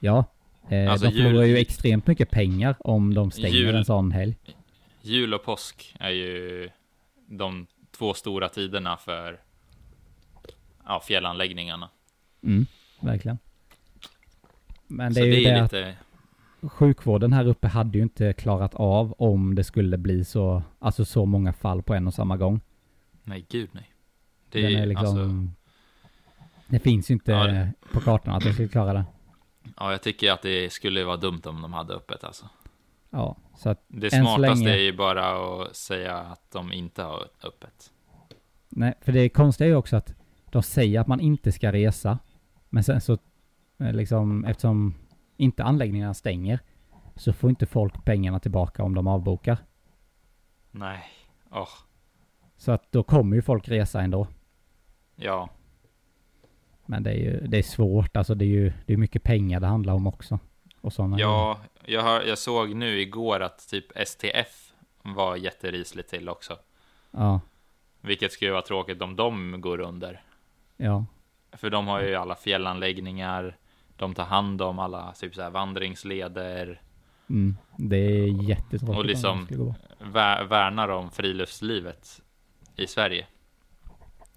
Ja, 0.00 0.24
eh, 0.68 0.90
Alltså 0.92 1.06
de 1.06 1.12
förlorar 1.12 1.44
jul- 1.44 1.56
ju 1.56 1.58
extremt 1.58 2.06
mycket 2.06 2.30
pengar 2.30 2.76
om 2.80 3.14
de 3.14 3.30
stänger 3.30 3.48
Jul- 3.56 3.74
en 3.74 3.84
sån 3.84 4.12
helg. 4.12 4.34
Jul 5.02 5.34
och 5.34 5.44
påsk 5.44 5.96
är 6.00 6.10
ju 6.10 6.70
de 7.26 7.66
två 7.90 8.14
stora 8.14 8.48
tiderna 8.48 8.96
för 8.96 9.40
ja, 10.86 11.00
fjällanläggningarna. 11.00 11.88
Mm, 12.42 12.66
verkligen. 13.00 13.38
Men 14.86 15.08
det 15.08 15.14
så 15.14 15.20
är 15.20 15.24
ju 15.26 15.32
det 15.32 15.44
är 15.50 15.62
lite, 15.62 15.96
att 16.62 16.72
sjukvården 16.72 17.32
här 17.32 17.46
uppe 17.46 17.66
hade 17.68 17.98
ju 17.98 18.02
inte 18.02 18.32
klarat 18.32 18.74
av 18.74 19.14
om 19.18 19.54
det 19.54 19.64
skulle 19.64 19.98
bli 19.98 20.24
så, 20.24 20.62
alltså 20.78 21.04
så 21.04 21.26
många 21.26 21.52
fall 21.52 21.82
på 21.82 21.94
en 21.94 22.06
och 22.06 22.14
samma 22.14 22.36
gång. 22.36 22.60
nej 23.22 23.46
gud 23.48 23.68
nej. 23.72 23.92
Det 24.50 24.62
Den 24.62 24.76
är 24.76 24.86
liksom, 24.86 25.06
alltså, 25.06 25.28
det 26.66 26.78
finns 26.78 27.10
ju 27.10 27.12
inte 27.14 27.32
Ja, 27.32 27.46
det- 27.46 27.72
på 27.92 28.00
kartan 28.00 28.34
att 28.34 28.42
de 28.44 28.52
skulle 28.52 28.68
klara 28.68 28.92
det. 28.92 29.04
ja, 29.76 29.90
jag 29.90 30.02
tycker 30.02 30.32
att 30.32 30.42
det 30.42 30.72
skulle 30.72 31.04
vara 31.04 31.16
dumt 31.16 31.40
om 31.44 31.62
de 31.62 31.72
hade 31.72 31.94
öppet 31.94 32.24
alltså. 32.24 32.48
Ja, 33.10 33.36
så 33.56 33.68
att 33.68 33.84
Det 33.88 34.10
smartaste 34.10 34.64
länge- 34.64 34.70
är 34.70 34.80
ju 34.82 34.96
bara 34.96 35.62
att 35.62 35.76
säga 35.76 36.16
att 36.18 36.50
de 36.50 36.72
inte 36.72 37.02
har 37.02 37.28
öppet. 37.44 37.92
Nej, 38.68 38.94
för 39.00 39.12
det 39.12 39.28
konstiga 39.28 39.66
är 39.66 39.70
ju 39.70 39.76
också 39.76 39.96
att 39.96 40.14
de 40.52 40.62
säger 40.62 41.00
att 41.00 41.06
man 41.06 41.20
inte 41.20 41.52
ska 41.52 41.72
resa, 41.72 42.18
men 42.68 42.84
sen 42.84 43.00
så 43.00 43.18
eh, 43.78 43.92
liksom 43.92 44.44
eftersom 44.44 44.94
inte 45.36 45.64
anläggningarna 45.64 46.14
stänger 46.14 46.60
så 47.16 47.32
får 47.32 47.50
inte 47.50 47.66
folk 47.66 48.04
pengarna 48.04 48.40
tillbaka 48.40 48.82
om 48.82 48.94
de 48.94 49.06
avbokar. 49.06 49.58
Nej, 50.70 51.02
åh, 51.50 51.68
Så 52.56 52.72
att 52.72 52.92
då 52.92 53.02
kommer 53.02 53.36
ju 53.36 53.42
folk 53.42 53.68
resa 53.68 54.00
ändå. 54.00 54.26
ja, 55.16 55.48
Men 56.86 57.02
det 57.02 57.10
är 57.10 57.14
ju 57.16 57.46
det 57.46 57.58
är 57.58 57.62
svårt, 57.62 58.16
alltså 58.16 58.34
det 58.34 58.44
är 58.44 58.48
ju 58.48 58.72
det 58.86 58.92
är 58.92 58.96
mycket 58.96 59.22
pengar 59.22 59.60
det 59.60 59.66
handlar 59.66 59.94
om 59.94 60.06
också. 60.06 60.38
Och 60.88 60.92
sådana 60.92 61.18
ja, 61.18 61.58
jag, 61.84 62.02
har, 62.02 62.22
jag 62.22 62.38
såg 62.38 62.74
nu 62.74 63.00
igår 63.00 63.40
att 63.40 63.68
typ 63.68 63.84
STF 64.08 64.72
var 65.02 65.36
jätterisligt 65.36 66.10
till 66.10 66.28
också. 66.28 66.56
Ja, 67.10 67.40
Vilket 68.00 68.32
skulle 68.32 68.50
vara 68.50 68.62
tråkigt 68.62 69.02
om 69.02 69.16
de 69.16 69.60
går 69.60 69.80
under. 69.80 70.22
ja, 70.76 71.04
För 71.52 71.70
de 71.70 71.86
har 71.86 72.00
ju 72.02 72.14
alla 72.14 72.34
fjällanläggningar, 72.34 73.56
de 73.96 74.14
tar 74.14 74.24
hand 74.24 74.62
om 74.62 74.78
alla 74.78 75.12
typ 75.12 75.34
så 75.34 75.42
här 75.42 75.50
vandringsleder, 75.50 76.80
mm, 77.28 77.56
det 77.76 77.96
är 77.96 78.48
jättetråkigt. 78.48 78.98
Och 78.98 79.04
liksom- 79.04 79.48
vär, 79.98 80.44
värnar 80.44 80.88
om 80.88 81.10
friluftslivet 81.10 82.22
i 82.76 82.86
Sverige. 82.86 83.26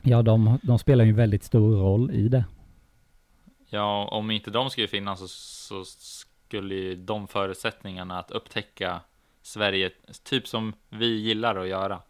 Ja, 0.01 0.21
de, 0.21 0.59
de 0.63 0.79
spelar 0.79 1.05
ju 1.05 1.13
väldigt 1.13 1.43
stor 1.43 1.75
roll 1.75 2.11
i 2.11 2.27
det. 2.27 2.45
Ja, 3.69 4.07
om 4.11 4.31
inte 4.31 4.51
de 4.51 4.69
skulle 4.69 4.87
finnas 4.87 5.19
så, 5.31 5.85
så 5.85 5.85
skulle 6.51 6.75
ju 6.75 6.95
de 6.95 7.27
förutsättningarna 7.27 8.19
att 8.19 8.31
upptäcka 8.31 9.01
Sverige, 9.41 9.89
typ 10.23 10.47
som 10.47 10.73
vi 10.89 11.05
gillar 11.19 11.55
att 11.55 11.67
göra, 11.67 12.01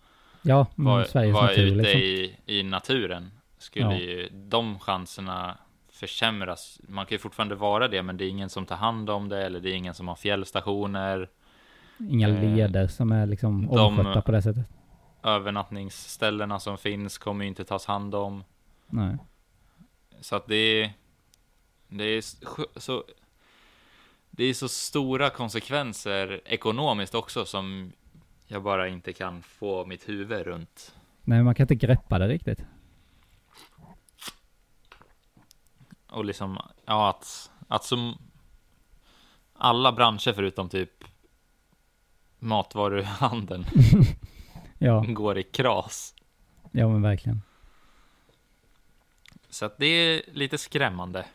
Ja, 0.42 0.66
mm, 0.78 0.86
vara 0.92 1.06
Sveriges 1.06 1.34
var 1.34 1.42
natur 1.42 1.66
ute 1.66 1.76
liksom. 1.76 2.02
i, 2.02 2.36
i 2.46 2.64
naturen, 2.64 3.32
skulle 3.58 3.86
Ja. 3.86 3.98
ju 4.00 4.30
de 4.32 4.80
chanserna 4.80 5.58
försämras. 5.92 6.82
Man 6.88 7.06
kan 7.06 7.16
ju 7.16 7.20
fortfarande 7.20 7.56
vara 7.56 7.88
det, 7.88 8.04
men 8.04 8.18
det 8.18 8.26
är 8.26 8.30
ingen 8.30 8.50
som 8.50 8.66
tar 8.66 8.76
hand 8.76 9.10
om 9.10 9.30
det, 9.30 9.46
eller 9.46 9.60
det 9.60 9.70
är 9.70 9.74
ingen 9.74 9.94
som 9.94 10.08
har 10.08 10.16
fjällstationer. 10.16 11.30
Inga 12.00 12.30
Eh, 12.30 12.56
leder 12.56 12.88
som 12.88 13.12
är 13.12 13.26
liksom 13.26 13.70
omskötta 13.72 14.22
på 14.22 14.32
det 14.32 14.42
sättet. 14.42 14.66
Övernattningsställena 15.24 16.60
som 16.60 16.78
finns 16.78 17.18
kommer 17.18 17.44
ju 17.46 17.48
inte 17.50 17.64
tas 17.64 17.86
hand 17.86 18.16
om. 18.16 18.44
Nej. 18.90 19.18
Så 20.22 20.36
att 20.36 20.48
det 20.48 20.56
är, 20.56 20.94
det 21.88 22.04
är 22.04 22.24
så, 22.80 23.04
det 24.32 24.44
är 24.44 24.54
så 24.54 24.68
stora 24.70 25.30
konsekvenser 25.30 26.42
ekonomiskt 26.46 27.16
också 27.16 27.46
som 27.46 27.92
jag 28.48 28.64
bara 28.64 28.88
inte 28.88 29.14
kan 29.14 29.42
få 29.44 29.86
mitt 29.86 30.10
huvud 30.10 30.46
runt. 30.48 30.96
Nej, 31.24 31.44
man 31.44 31.56
kan 31.56 31.64
inte 31.64 31.76
greppa 31.76 32.20
det 32.20 32.28
riktigt. 32.28 32.60
Och 36.10 36.26
liksom, 36.26 36.58
ja 36.86 37.10
att, 37.10 37.52
att 37.68 37.84
som 37.84 38.18
alla 39.54 39.92
branscher 39.92 40.34
förutom 40.34 40.70
typ 40.70 41.04
matvaruhandeln 42.40 43.66
Ja, 44.78 45.06
går 45.08 45.38
i 45.38 45.44
kras. 45.44 46.16
ja 46.72 46.88
men 46.88 47.02
verkligen. 47.02 47.42
Så 49.50 49.66
att 49.66 49.78
det 49.78 49.86
är 49.86 50.22
lite 50.32 50.58
skrämmande. 50.58 51.26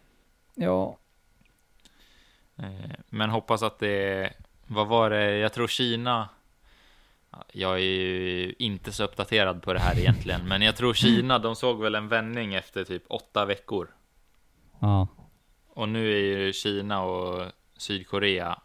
Ja, 0.55 0.99
Men 3.09 3.31
hoppas 3.31 3.63
att 3.63 3.79
det, 3.79 4.33
vad 4.67 4.87
var 4.87 5.11
det, 5.11 5.37
jag 5.37 5.53
tror 5.53 5.67
Kina, 5.69 6.29
jag 7.53 7.75
är 7.75 7.79
ju 7.79 8.55
inte 8.59 8.93
så 8.93 9.05
uppdaterad 9.05 9.63
på 9.63 9.73
det 9.73 9.81
här 9.81 9.99
egentligen, 9.99 10.49
men 10.49 10.63
jag 10.63 10.77
tror 10.77 10.95
Kina, 10.95 11.39
de 11.39 11.57
såg 11.57 11.83
väl 11.83 11.95
en 11.95 12.09
vändning 12.09 12.55
efter 12.55 12.85
typ 12.85 13.03
åtta 13.09 13.45
veckor. 13.45 13.89
ja, 14.81 15.09
Och 15.69 15.89
nu 15.89 16.13
är 16.13 16.39
ju 16.39 16.53
Kina 16.53 17.03
och 17.03 17.53
Sydkorea, 17.77 18.59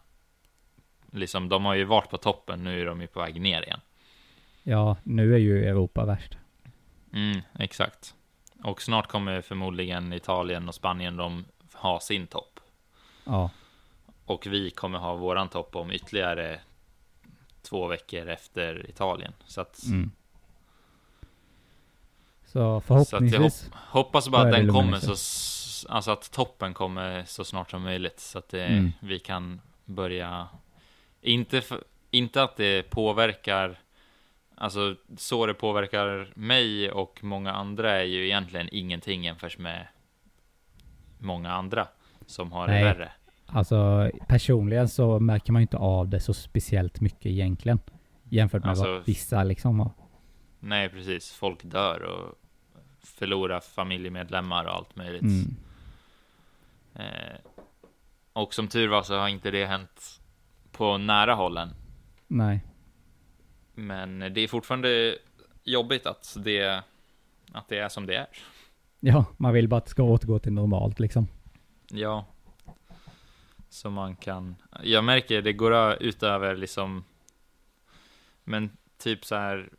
liksom 1.10 1.48
de 1.48 1.64
har 1.64 1.74
ju 1.74 1.84
varit 1.84 2.10
på 2.10 2.18
toppen, 2.18 2.64
nu 2.64 2.80
är 2.80 2.86
de 2.86 3.00
ju 3.00 3.06
på 3.06 3.20
väg 3.20 3.40
ner 3.40 3.62
igen. 3.62 3.80
ja, 4.62 4.96
nu 5.02 5.34
är 5.34 5.38
ju 5.38 5.64
Europa 5.68 6.04
värst. 6.04 6.36
Mm, 7.12 7.40
exakt. 7.58 8.14
Och 8.64 8.82
snart 8.82 9.06
kommer 9.06 9.40
förmodligen 9.40 10.12
Italien 10.12 10.68
och 10.68 10.74
Spanien 10.74 11.16
de 11.16 11.44
ha 11.72 12.00
sin 12.00 12.26
topp. 12.26 12.60
Ja, 13.24 13.50
Och 14.24 14.46
vi 14.46 14.70
kommer 14.70 14.98
ha 14.98 15.14
våran 15.14 15.48
topp 15.48 15.76
om 15.76 15.92
ytterligare 15.92 16.60
två 17.62 17.86
veckor 17.86 18.28
efter 18.28 18.90
Italien. 18.90 19.32
Så 19.46 19.60
att, 19.60 19.84
mm. 19.86 20.10
Så 22.44 22.52
så 22.52 22.58
att 22.58 22.64
jag 22.64 22.84
förhoppningsvis, 22.84 23.64
hopp, 23.64 23.74
hoppas 23.74 24.28
bara 24.28 24.42
att 24.42 24.52
den 24.52 24.72
kommer 24.72 24.98
så, 24.98 25.88
alltså 25.88 26.10
att 26.10 26.30
toppen 26.30 26.74
kommer 26.74 27.24
så 27.24 27.44
snart 27.44 27.70
som 27.70 27.82
möjligt. 27.82 28.20
Så 28.20 28.38
att 28.38 28.48
det, 28.48 28.64
Mm. 28.64 28.92
vi 29.00 29.18
kan 29.18 29.60
börja, 29.84 30.48
inte, 31.20 31.60
för, 31.60 31.84
inte 32.10 32.42
att 32.42 32.56
det 32.56 32.82
påverkar, 32.82 33.80
alltså 34.54 34.96
så 35.16 35.46
det 35.46 35.54
påverkar 35.54 36.32
mig 36.34 36.90
och 36.90 37.24
många 37.24 37.52
andra 37.52 37.92
är 37.92 38.04
ju 38.04 38.24
egentligen 38.26 38.68
ingenting 38.72 39.24
jämfört 39.24 39.58
med 39.58 39.86
många 41.18 41.52
andra 41.52 41.88
som 42.26 42.52
har 42.52 42.66
Nej. 42.66 42.78
det 42.78 42.84
värre. 42.84 43.12
Alltså 43.52 44.10
personligen 44.28 44.88
så 44.88 45.20
märker 45.20 45.52
man 45.52 45.60
ju 45.60 45.64
inte 45.64 45.76
av 45.76 46.08
det 46.08 46.20
så 46.20 46.34
speciellt 46.34 47.00
mycket 47.00 47.26
egentligen. 47.26 47.78
Jämfört 48.24 48.62
med 48.62 48.70
Alltså, 48.70 48.92
vad 48.92 49.04
vissa 49.06 49.44
liksom 49.44 49.80
har. 49.80 49.90
Nej, 50.60 50.88
precis. 50.88 51.32
Folk 51.32 51.58
dör 51.62 52.02
och 52.02 52.38
förlorar 53.00 53.60
familjemedlemmar 53.60 54.64
och 54.64 54.74
allt 54.74 54.96
möjligt. 54.96 55.22
Mm. 55.22 55.56
Eh, 56.94 57.38
och 58.32 58.54
som 58.54 58.68
tur 58.68 58.88
var 58.88 59.02
så 59.02 59.18
har 59.18 59.28
inte 59.28 59.50
det 59.50 59.66
hänt 59.66 60.20
på 60.72 60.98
nära 60.98 61.34
hållen. 61.34 61.68
Nej, 62.28 62.60
Men 63.74 64.18
det 64.18 64.40
är 64.40 64.48
fortfarande 64.48 65.18
jobbigt 65.64 66.06
att 66.06 66.36
det, 66.44 66.82
att 67.52 67.68
det 67.68 67.78
är 67.78 67.88
som 67.88 68.06
det 68.06 68.14
är. 68.16 68.26
ja, 69.00 69.24
man 69.36 69.52
vill 69.52 69.68
bara 69.68 69.76
att 69.76 69.84
det 69.84 69.90
ska 69.90 70.02
återgå 70.02 70.38
till 70.38 70.52
normalt 70.52 71.00
liksom. 71.00 71.28
Ja. 71.90 72.26
Så 73.72 73.90
man 73.90 74.16
kan, 74.16 74.56
jag 74.82 75.04
märker 75.04 75.42
det 75.42 75.52
går 75.52 76.02
ut 76.02 76.22
över 76.22 76.56
liksom, 76.56 77.04
men 78.44 78.76
typ 78.98 79.24
så 79.24 79.34
här, 79.34 79.70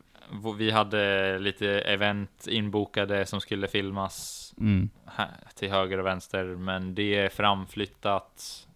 vi 0.58 0.70
hade 0.70 1.38
lite 1.38 1.68
event 1.80 2.46
inbokade 2.46 3.26
som 3.26 3.40
skulle 3.40 3.68
filmas 3.68 4.40
Mm. 4.58 4.90
här, 5.06 5.30
till 5.54 5.70
höger 5.70 5.98
och 5.98 6.06
vänster, 6.06 6.44
men 6.44 6.94
det 6.94 7.14
är 7.14 7.28
framflyttat 7.28 8.66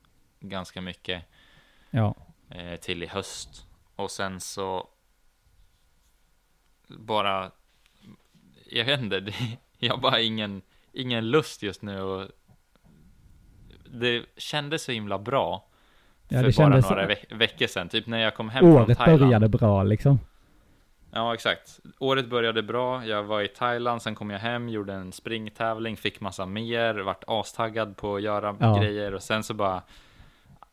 ganska 0.40 0.80
mycket 0.80 1.24
Ja, 1.90 2.14
eh, 2.50 2.76
till 2.80 3.02
i 3.02 3.06
höst. 3.06 3.66
Och 3.96 4.10
sen 4.10 4.40
så 4.40 4.88
bara, 6.86 7.50
jag 8.66 8.84
vet 8.84 9.00
inte, 9.00 9.20
det, 9.20 9.34
jag 9.78 9.94
har 9.94 10.00
bara 10.00 10.20
ingen, 10.20 10.62
ingen 10.92 11.30
lust 11.30 11.62
just 11.62 11.82
nu 11.82 12.00
och 12.02 12.30
det 13.92 14.24
kändes 14.36 14.82
så 14.82 14.92
himla 14.92 15.18
bra 15.18 15.64
Ja, 16.28 16.42
för 16.42 16.56
bara 16.56 16.68
några 16.80 17.06
veck- 17.06 17.32
veckor 17.32 17.66
sedan, 17.66 17.88
typ 17.88 18.06
när 18.06 18.18
jag 18.18 18.34
kom 18.34 18.48
hem 18.48 18.60
från 18.60 18.72
året 18.72 18.98
Thailand. 18.98 19.20
började 19.20 19.48
bra 19.48 19.82
liksom. 19.82 20.18
Ja, 21.12 21.34
exakt. 21.34 21.80
Året 21.98 22.28
började 22.30 22.62
bra. 22.62 23.06
Jag 23.06 23.22
var 23.22 23.40
i 23.42 23.48
Thailand, 23.48 24.02
sen 24.02 24.14
kom 24.14 24.30
jag 24.30 24.38
hem, 24.38 24.68
gjorde 24.68 24.92
en 24.92 25.12
springtävling, 25.12 25.96
fick 25.96 26.20
massa 26.20 26.46
mer, 26.46 26.94
vart 26.94 27.24
astaggad 27.26 27.96
på 27.96 28.16
att 28.16 28.22
göra 28.22 28.56
Ja. 28.60 28.78
grejer 28.78 29.14
och 29.14 29.22
sen 29.22 29.42
så 29.42 29.54
bara 29.54 29.82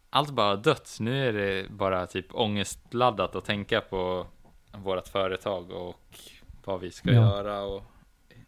allt 0.09 0.29
bara 0.31 0.55
dött. 0.55 0.97
Nu 0.99 1.27
är 1.29 1.33
det 1.33 1.69
bara 1.69 2.05
typ 2.05 2.25
ångestladdat 2.35 3.35
att 3.35 3.45
tänka 3.45 3.81
på 3.81 4.25
vårt 4.71 5.07
företag 5.07 5.71
och 5.71 6.19
vad 6.65 6.79
vi 6.79 6.91
ska 6.91 7.11
Ja. 7.11 7.21
göra 7.21 7.61
och 7.61 7.83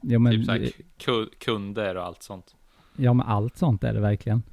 Ja 0.02 0.20
men, 0.20 0.48
typ 0.48 0.76
så 0.98 1.26
kunder 1.40 1.96
och 1.96 2.04
allt 2.06 2.24
sånt. 2.24 2.56
ja 2.96 3.14
men 3.14 3.28
allt 3.28 3.58
sånt 3.58 3.84
är 3.84 3.94
det 3.94 4.00
verkligen. 4.00 4.44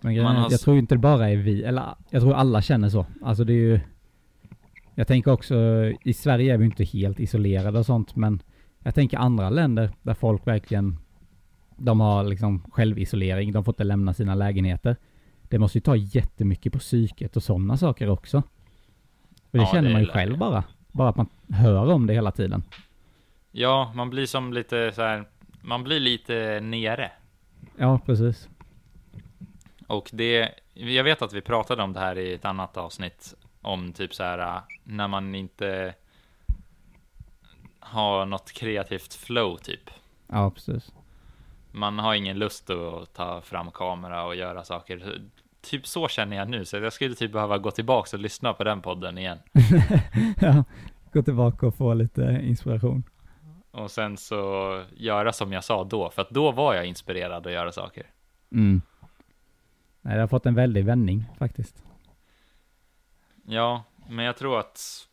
Men 0.00 0.16
är 0.16 0.22
har 0.22 0.50
jag 0.50 0.60
tror 0.60 0.78
inte 0.78 0.94
det 0.94 0.98
bara 0.98 1.30
är 1.30 1.36
vi, 1.36 1.62
eller 1.62 1.94
jag 2.10 2.22
tror 2.22 2.34
alla 2.34 2.62
känner 2.62 2.88
så. 2.88 3.06
Alltså 3.22 3.44
det 3.44 3.52
är 3.52 3.56
ju, 3.56 3.80
jag 4.94 5.06
tänker 5.06 5.32
också, 5.32 5.56
i 6.02 6.12
Sverige 6.12 6.54
är 6.54 6.58
vi 6.58 6.64
inte 6.64 6.84
helt 6.84 7.20
isolerade 7.20 7.78
och 7.78 7.86
sånt, 7.86 8.16
men 8.16 8.42
jag 8.78 8.94
tänker 8.94 9.18
andra 9.18 9.50
länder 9.50 9.90
där 10.02 10.14
folk 10.14 10.46
verkligen, 10.46 10.98
de 11.76 12.00
har 12.00 12.24
liksom 12.24 12.62
självisolering, 12.70 13.52
de 13.52 13.64
får 13.64 13.72
inte 13.72 13.84
lämna 13.84 14.14
sina 14.14 14.34
lägenheter. 14.34 14.96
Det 15.42 15.58
måste 15.58 15.78
ju 15.78 15.82
ta 15.82 15.96
jättemycket 15.96 16.72
på 16.72 16.78
psyket 16.78 17.36
och 17.36 17.42
sådana 17.42 17.76
saker 17.76 18.08
också. 18.08 18.38
Och 18.38 18.44
det 19.50 19.58
Ja, 19.58 19.66
känner 19.72 19.88
det 19.88 19.92
man 19.92 20.02
ju 20.02 20.08
själv 20.08 20.38
bara. 20.38 20.64
Bara 20.92 21.08
att 21.08 21.16
man 21.16 21.28
hör 21.48 21.92
om 21.92 22.06
det 22.06 22.14
hela 22.14 22.30
tiden. 22.30 22.62
Ja, 23.52 23.92
man 23.94 24.10
blir 24.10 24.26
som 24.26 24.52
lite 24.52 24.92
så 24.94 25.02
här, 25.02 25.24
man 25.62 25.84
blir 25.84 26.00
lite 26.00 26.60
nere. 26.60 27.10
Ja, 27.76 27.98
precis. 28.06 28.48
Och 29.90 30.10
det, 30.12 30.54
jag 30.74 31.04
vet 31.04 31.22
att 31.22 31.32
vi 31.32 31.40
pratade 31.40 31.82
om 31.82 31.92
det 31.92 32.00
här 32.00 32.18
i 32.18 32.34
ett 32.34 32.44
annat 32.44 32.76
avsnitt, 32.76 33.34
om 33.60 33.92
typ 33.92 34.14
så 34.14 34.22
här 34.22 34.38
äh, 34.38 34.62
när 34.84 35.08
man 35.08 35.34
inte 35.34 35.94
har 37.80 38.26
något 38.26 38.52
kreativt 38.52 39.14
flow 39.14 39.56
typ. 39.56 39.90
Ja, 40.26 40.50
precis. 40.50 40.92
Man 41.70 41.98
har 41.98 42.14
ingen 42.14 42.38
lust 42.38 42.70
att 42.70 43.14
ta 43.14 43.40
fram 43.40 43.70
kamera 43.70 44.24
och 44.24 44.36
göra 44.36 44.64
saker. 44.64 45.20
Typ 45.60 45.86
så 45.86 46.08
känner 46.08 46.36
jag 46.36 46.48
nu, 46.48 46.64
så 46.64 46.76
jag 46.76 46.92
skulle 46.92 47.14
typ 47.14 47.32
behöva 47.32 47.58
gå 47.58 47.70
tillbaka 47.70 48.16
och 48.16 48.22
lyssna 48.22 48.52
på 48.52 48.64
den 48.64 48.82
podden 48.82 49.18
igen. 49.18 49.38
ja, 50.40 50.64
gå 51.12 51.22
tillbaka 51.22 51.66
och 51.66 51.74
få 51.74 51.94
lite 51.94 52.40
inspiration. 52.42 53.02
Och 53.70 53.90
sen 53.90 54.16
så 54.16 54.82
göra 54.96 55.32
som 55.32 55.52
jag 55.52 55.64
sa 55.64 55.84
då, 55.84 56.10
för 56.10 56.22
att 56.22 56.30
då 56.30 56.52
var 56.52 56.74
jag 56.74 56.86
inspirerad 56.86 57.46
att 57.46 57.52
göra 57.52 57.72
saker. 57.72 58.06
Mm. 58.52 58.82
Nej, 60.02 60.14
det 60.14 60.20
har 60.20 60.28
fått 60.28 60.46
en 60.46 60.54
väldig 60.54 60.84
vändning 60.84 61.24
faktiskt. 61.38 61.82
Ja, 63.46 63.84
men 64.08 64.24
jag 64.24 64.36
tror 64.36 64.60
att 64.60 65.06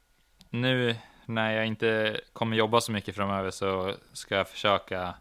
nu 0.50 0.95
när 1.26 1.52
jag 1.52 1.65
inte 1.65 2.19
kommer 2.34 2.58
jobba 2.58 2.82
så 2.82 2.91
mycket 2.91 3.15
framöver 3.15 3.52
så 3.52 3.93
ska 4.13 4.36
jag 4.36 4.50
försöka 4.50 5.13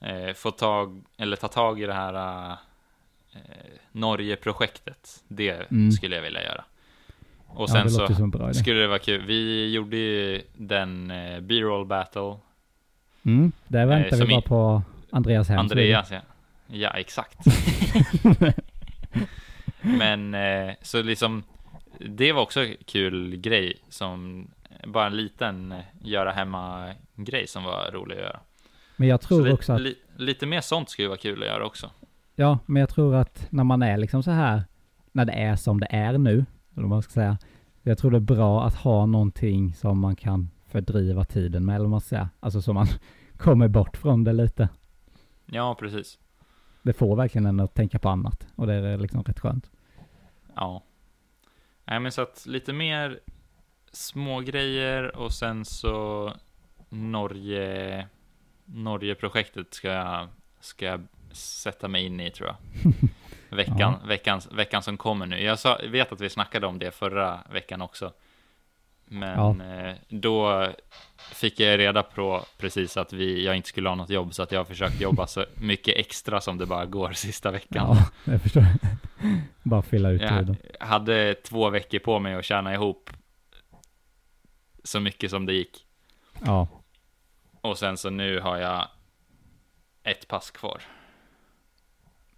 eh, 0.00 0.32
få 0.34 0.50
tag, 0.50 1.02
eller 1.16 1.36
ta 1.36 1.48
tag 1.48 1.80
i 1.80 1.86
det 1.86 1.94
här 1.94 2.50
eh, 3.32 3.38
Norge-projektet. 3.92 5.22
Det 5.28 5.70
Mm. 5.70 5.92
skulle 5.92 6.16
jag 6.16 6.22
vilja 6.22 6.42
göra. 6.44 6.64
Och 7.46 7.62
ja, 7.62 7.66
sen 7.72 7.82
det 7.84 7.90
så 7.90 8.54
skulle 8.54 8.80
det 8.80 8.86
vara 8.88 8.98
kul. 8.98 9.26
Vi 9.26 9.72
gjorde 9.72 9.96
ju 9.96 10.42
den 10.56 11.10
eh, 11.10 11.40
B-roll 11.40 11.86
battle. 11.86 12.36
Mm, 13.22 13.52
där 13.68 13.86
väntar 13.86 14.16
som 14.16 14.26
vi 14.26 14.32
bara 14.34 14.40
på 14.40 14.82
Andreas 15.10 15.48
hem. 15.48 15.58
Andreas, 15.58 16.10
ja. 16.10 16.20
Ja, 16.70 16.90
exakt. 16.90 17.38
Men 19.80 20.34
så, 20.82 20.98
så 20.98 21.02
liksom, 21.02 21.42
det 21.98 22.32
var 22.32 22.42
också 22.42 22.66
kul 22.86 23.36
grej 23.36 23.76
som 23.88 24.48
bara 24.86 25.06
en 25.06 25.16
liten 25.16 25.72
eh, 25.72 25.78
göra 26.02 26.30
hemma 26.32 26.92
grej 27.14 27.46
som 27.46 27.64
var 27.64 27.90
rolig 27.92 28.14
att 28.16 28.20
göra. 28.22 28.40
Men 28.96 29.08
jag 29.08 29.22
Så 29.22 29.28
tror 29.28 29.44
li- 29.46 29.52
också 29.52 29.72
att, 29.72 29.80
li, 29.80 29.94
lite 30.16 30.46
mer 30.46 30.60
sånt 30.60 30.90
skulle 30.90 31.08
vara 31.08 31.18
kul 31.18 31.42
att 31.42 31.48
göra 31.48 31.66
också. 31.66 31.90
Ja, 32.34 32.58
men 32.66 32.80
jag 32.80 32.88
tror 32.88 33.14
att 33.14 33.46
när 33.50 33.64
man 33.64 33.82
är 33.82 33.96
liksom 33.96 34.22
så 34.22 34.30
här, 34.30 34.62
när 35.12 35.24
det 35.24 35.32
är 35.32 35.56
som 35.56 35.80
det 35.80 35.86
är 35.90 36.18
nu, 36.18 36.32
eller 36.32 36.82
vad 36.82 36.88
man 36.88 37.02
ska 37.02 37.12
säga. 37.12 37.38
Jag 37.82 37.98
tror 37.98 38.10
det 38.10 38.16
är 38.16 38.20
bra 38.20 38.64
att 38.66 38.74
ha 38.74 39.06
någonting 39.06 39.74
som 39.74 39.98
man 40.00 40.16
kan 40.16 40.50
fördriva 40.66 41.24
tiden 41.24 41.64
med, 41.64 41.74
eller 41.74 41.84
vad 41.84 41.90
man 41.90 42.00
ska 42.00 42.08
säga. 42.08 42.28
Alltså 42.40 42.62
så 42.62 42.72
man 42.72 42.86
kommer 43.36 43.68
bort 43.68 43.96
från 43.96 44.24
det 44.24 44.32
lite. 44.32 44.68
Ja, 45.46 45.76
precis. 45.80 46.18
Det 46.88 46.92
får 46.94 47.16
verkligen 47.16 47.46
en 47.46 47.60
att 47.60 47.74
tänka 47.74 47.98
på 47.98 48.08
annat 48.08 48.46
och 48.54 48.66
det 48.66 48.74
är 48.74 48.98
liksom 48.98 49.22
rätt 49.22 49.40
skönt. 49.40 49.70
Ja. 50.54 50.82
Nej, 51.84 52.00
men 52.00 52.12
så 52.12 52.22
att 52.22 52.46
lite 52.46 52.72
mer 52.72 53.20
små 53.92 54.40
grejer 54.40 55.16
och 55.16 55.32
sen 55.32 55.64
så 55.64 56.32
Norge 56.88 58.06
Norge-projektet 58.64 59.74
ska 59.74 59.88
jag, 59.88 60.28
ska 60.60 60.86
jag 60.86 61.06
sätta 61.32 61.88
mig 61.88 62.06
in 62.06 62.20
i 62.20 62.30
tror 62.30 62.48
jag. 62.48 62.56
Veckan, 63.56 63.78
Ja. 63.78 63.98
veckan, 64.06 64.40
veckan 64.50 64.82
som 64.82 64.96
kommer 64.96 65.26
nu. 65.26 65.42
Jag 65.42 65.58
sa, 65.58 65.78
vet 65.88 66.12
att 66.12 66.20
vi 66.20 66.28
snackade 66.28 66.66
om 66.66 66.78
det 66.78 66.90
förra 66.90 67.40
veckan 67.52 67.82
också. 67.82 68.12
Men 69.08 69.60
eh, 69.60 69.94
då 70.08 70.66
fick 71.32 71.60
jag 71.60 71.78
reda 71.78 72.02
på 72.02 72.44
precis 72.58 72.96
att 72.96 73.12
vi, 73.12 73.44
jag 73.44 73.56
inte 73.56 73.68
skulle 73.68 73.88
ha 73.88 73.96
något 73.96 74.10
jobb, 74.10 74.34
så 74.34 74.42
att 74.42 74.52
jag 74.52 74.60
har 74.60 74.64
försökt 74.64 75.00
jobba 75.00 75.26
så 75.26 75.44
mycket 75.54 75.96
extra 75.96 76.40
som 76.40 76.58
det 76.58 76.66
bara 76.66 76.86
går 76.86 77.12
sista 77.12 77.50
veckan. 77.50 77.96
Ja, 77.96 78.32
jag 78.32 78.42
förstår. 78.42 78.64
Bara 79.62 79.82
fylla 79.82 80.10
ut 80.10 80.20
Jag 80.20 80.30
tiden. 80.30 80.56
hade 80.80 81.34
två 81.34 81.70
veckor 81.70 81.98
på 81.98 82.18
mig 82.18 82.34
att 82.34 82.44
tjäna 82.44 82.74
ihop 82.74 83.10
så 84.84 85.00
mycket 85.00 85.30
som 85.30 85.46
det 85.46 85.52
gick. 85.52 85.86
Ja, 86.46 86.68
Och 87.60 87.78
sen 87.78 87.96
så 87.96 88.10
nu 88.10 88.40
har 88.40 88.56
jag 88.56 88.88
ett 90.02 90.28
pass 90.28 90.50
kvar 90.50 90.82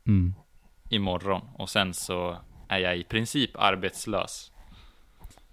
mm. 0.07 0.35
imorgon. 0.89 1.43
Och 1.55 1.71
sen 1.71 1.95
så 1.95 2.37
är 2.69 2.79
jag 2.79 2.97
i 2.97 3.05
princip 3.05 3.51
arbetslös 3.55 4.53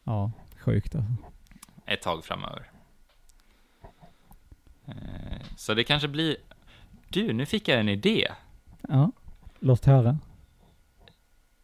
ja, 0.03 0.31
sjukt 0.71 0.95
alltså. 0.95 1.11
ett 1.85 2.01
tag 2.01 2.25
framöver. 2.25 2.71
Eh, 4.87 4.93
Så 5.57 5.73
det 5.73 5.83
kanske 5.83 6.07
blir... 6.07 6.37
Du, 7.09 7.33
nu 7.33 7.45
fick 7.45 7.67
jag 7.67 7.79
en 7.79 7.89
idé. 7.89 8.27
Ja, 8.89 9.11
låt 9.59 9.85
höra. 9.85 10.17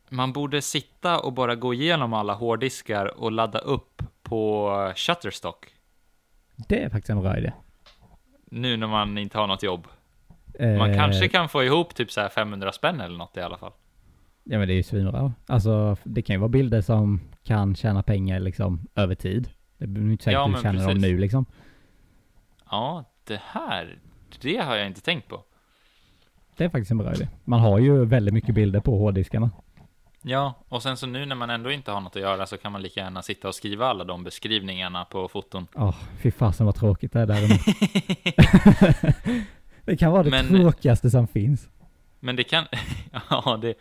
Man 0.10 0.34
borde 0.34 0.62
sitta 0.62 1.20
och 1.20 1.34
bara 1.34 1.56
gå 1.56 1.74
igenom 1.74 2.14
alla 2.14 2.34
hårddiskar 2.34 3.06
och 3.20 3.32
ladda 3.32 3.60
upp 3.60 4.02
på 4.24 4.70
Shutterstock. 4.96 5.66
Det 6.56 6.84
är 6.84 6.90
faktiskt 6.90 7.10
en 7.10 7.22
bra 7.22 7.38
idé. 7.38 7.54
Nu 8.46 8.78
när 8.78 8.88
man 8.88 9.18
inte 9.18 9.38
har 9.38 9.48
något 9.48 9.64
jobb. 9.64 9.88
Man 10.60 10.90
Eh, 10.92 10.96
kanske 10.98 11.28
kan 11.28 11.50
få 11.50 11.64
ihop 11.64 11.96
typ 11.96 12.12
så 12.12 12.22
här 12.22 12.30
500 12.30 12.72
spänn 12.72 13.02
eller 13.02 13.18
något 13.18 13.38
i 13.38 13.42
alla 13.42 13.58
fall. 13.58 13.72
Ja 14.44 14.60
men 14.60 14.68
det 14.68 14.74
är 14.74 14.76
ju 14.76 14.84
svinbra. 14.84 15.34
Alltså 15.48 15.98
det 16.04 16.22
kan 16.22 16.34
ju 16.34 16.40
vara 16.40 16.50
bilder 16.50 16.82
som 16.82 17.22
kan 17.44 17.76
tjäna 17.76 18.04
pengar 18.04 18.40
liksom 18.40 18.88
över 18.96 19.16
tid. 19.16 19.50
Det 19.78 19.88
blir 19.88 20.12
inte 20.12 20.24
säkert 20.24 20.34
Ja, 20.34 20.46
att 20.50 20.56
du 20.56 20.62
tjänar 20.62 20.80
dem 20.80 20.88
precis. 20.88 21.02
nu 21.02 21.18
liksom. 21.18 21.46
Ja, 22.72 23.04
det 23.24 23.42
här, 23.44 23.98
det 24.42 24.58
har 24.58 24.76
jag 24.76 24.88
inte 24.88 25.02
tänkt 25.02 25.28
på. 25.28 25.44
Det 26.58 26.64
är 26.66 26.70
faktiskt 26.70 26.92
en 26.92 26.98
bra 26.98 27.14
idé. 27.14 27.28
Man 27.44 27.60
har 27.60 27.80
ju 27.80 28.06
väldigt 28.06 28.34
mycket 28.34 28.56
bilder 28.56 28.80
på 28.80 28.98
hårddiskarna. 28.98 29.50
Ja, 30.26 30.54
och 30.70 30.84
sen 30.84 30.98
så 30.98 31.08
nu 31.08 31.26
när 31.26 31.36
man 31.36 31.50
ändå 31.50 31.72
inte 31.72 31.92
har 31.92 32.02
något 32.02 32.16
att 32.16 32.22
göra 32.22 32.46
så 32.46 32.58
kan 32.58 32.72
man 32.72 32.82
lika 32.82 33.00
gärna 33.00 33.22
sitta 33.22 33.48
och 33.48 33.56
skriva 33.56 33.86
alla 33.88 34.04
de 34.04 34.24
beskrivningarna 34.24 35.06
på 35.06 35.28
foton. 35.28 35.68
Åh, 35.76 35.96
fy 36.22 36.32
fasen 36.32 36.66
vad 36.66 36.76
tråkigt 36.76 37.12
det 37.14 37.20
är 37.20 37.26
där. 37.26 37.40
Det 39.86 39.98
kan 39.98 40.12
vara 40.12 40.24
det 40.24 40.30
Men- 40.30 40.48
tråkigaste 40.48 41.10
som 41.10 41.28
finns. 41.28 41.68
Men 42.20 42.36
det 42.36 42.44
kan, 42.44 42.66
ja 43.30 43.58
det, 43.62 43.74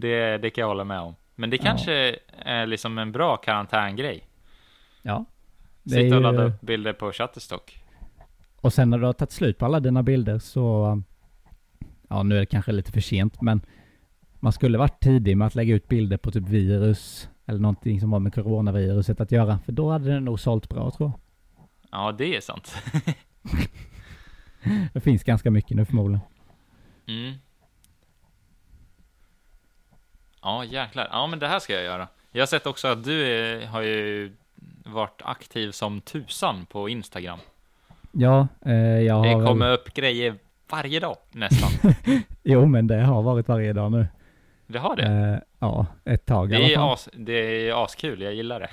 det, 0.00 0.38
det 0.38 0.50
kan 0.50 0.62
jag 0.62 0.68
hålla 0.68 0.84
med 0.84 1.00
om. 1.00 1.14
Men 1.34 1.50
det 1.50 1.56
Ja. 1.56 1.62
kanske 1.62 2.16
är 2.38 2.66
liksom 2.66 2.98
en 2.98 3.12
bra 3.12 3.36
karantängrej. 3.36 4.26
Ja. 5.02 5.24
Sitta 5.84 5.98
och 5.98 6.04
ju- 6.04 6.20
ladda 6.20 6.42
upp 6.42 6.60
bilder 6.60 6.92
på 6.92 7.12
Shutterstock. 7.12 7.84
Och 8.60 8.72
sen 8.72 8.90
när 8.90 8.98
du 8.98 9.06
har 9.06 9.12
tagit 9.12 9.32
slut 9.32 9.58
på 9.58 9.64
alla 9.64 9.80
dina 9.80 10.02
bilder 10.02 10.38
så, 10.38 11.02
ja 12.08 12.22
nu 12.22 12.36
är 12.36 12.40
det 12.40 12.46
kanske 12.46 12.72
lite 12.72 12.92
för 12.92 13.00
sent 13.00 13.40
men 13.42 13.60
man 14.40 14.52
skulle 14.52 14.78
varit 14.78 15.00
tidig 15.00 15.36
med 15.36 15.46
att 15.46 15.54
lägga 15.54 15.74
ut 15.74 15.88
bilder 15.88 16.16
på 16.16 16.30
typ 16.30 16.48
virus 16.48 17.28
eller 17.46 17.58
någonting 17.60 18.00
som 18.00 18.12
har 18.12 18.20
med 18.20 18.34
coronaviruset 18.34 19.20
att 19.20 19.32
göra. 19.32 19.58
För 19.58 19.72
då 19.72 19.90
hade 19.90 20.10
det 20.12 20.20
nog 20.20 20.40
sålt 20.40 20.68
bra 20.68 20.90
tror 20.90 21.10
jag. 21.10 21.20
Ja, 21.92 22.12
det 22.12 22.36
är 22.36 22.40
sant. 22.40 22.74
Det 24.92 25.00
finns 25.00 25.24
ganska 25.24 25.50
mycket 25.50 25.76
nu 25.76 25.84
förmodligen. 25.84 26.20
Mm. 27.08 27.34
Ja, 30.42 30.64
jäklar. 30.64 31.08
Ja, 31.12 31.26
men 31.26 31.38
det 31.38 31.48
här 31.48 31.58
ska 31.58 31.72
jag 31.72 31.82
göra. 31.84 32.08
Jag 32.32 32.42
har 32.42 32.46
sett 32.46 32.66
också 32.66 32.88
att 32.88 33.04
du 33.04 33.26
är, 33.26 33.66
har 33.66 33.82
ju 33.82 34.32
varit 34.84 35.20
aktiv 35.24 35.70
som 35.70 36.00
tusan 36.00 36.66
på 36.66 36.88
Instagram. 36.88 37.38
Ja, 38.12 38.48
eh, 38.66 38.72
jag 38.74 39.14
har 39.14 39.26
Det 39.28 39.36
väl- 39.36 39.46
kommer 39.46 39.72
upp 39.72 39.94
grejer 39.94 40.34
varje 40.70 41.00
dag 41.00 41.16
nästan. 41.32 41.92
Jo 42.42 42.66
men 42.66 42.86
det 42.86 43.00
har 43.02 43.22
varit 43.22 43.48
varje 43.48 43.72
dag 43.72 43.92
nu. 43.92 44.06
Det 44.66 44.78
har 44.78 44.96
det. 44.96 45.02
Eh, 45.06 45.38
ja, 45.58 45.86
ett 46.04 46.26
tag 46.26 46.52
i 46.52 46.56
Det 46.56 46.56
alla 46.56 46.68
är, 46.72 46.74
fall. 46.76 46.92
as, 46.92 47.08
det 47.12 47.68
är 47.68 47.84
askul, 47.84 48.22
jag 48.22 48.34
gillar 48.34 48.60
det. 48.60 48.70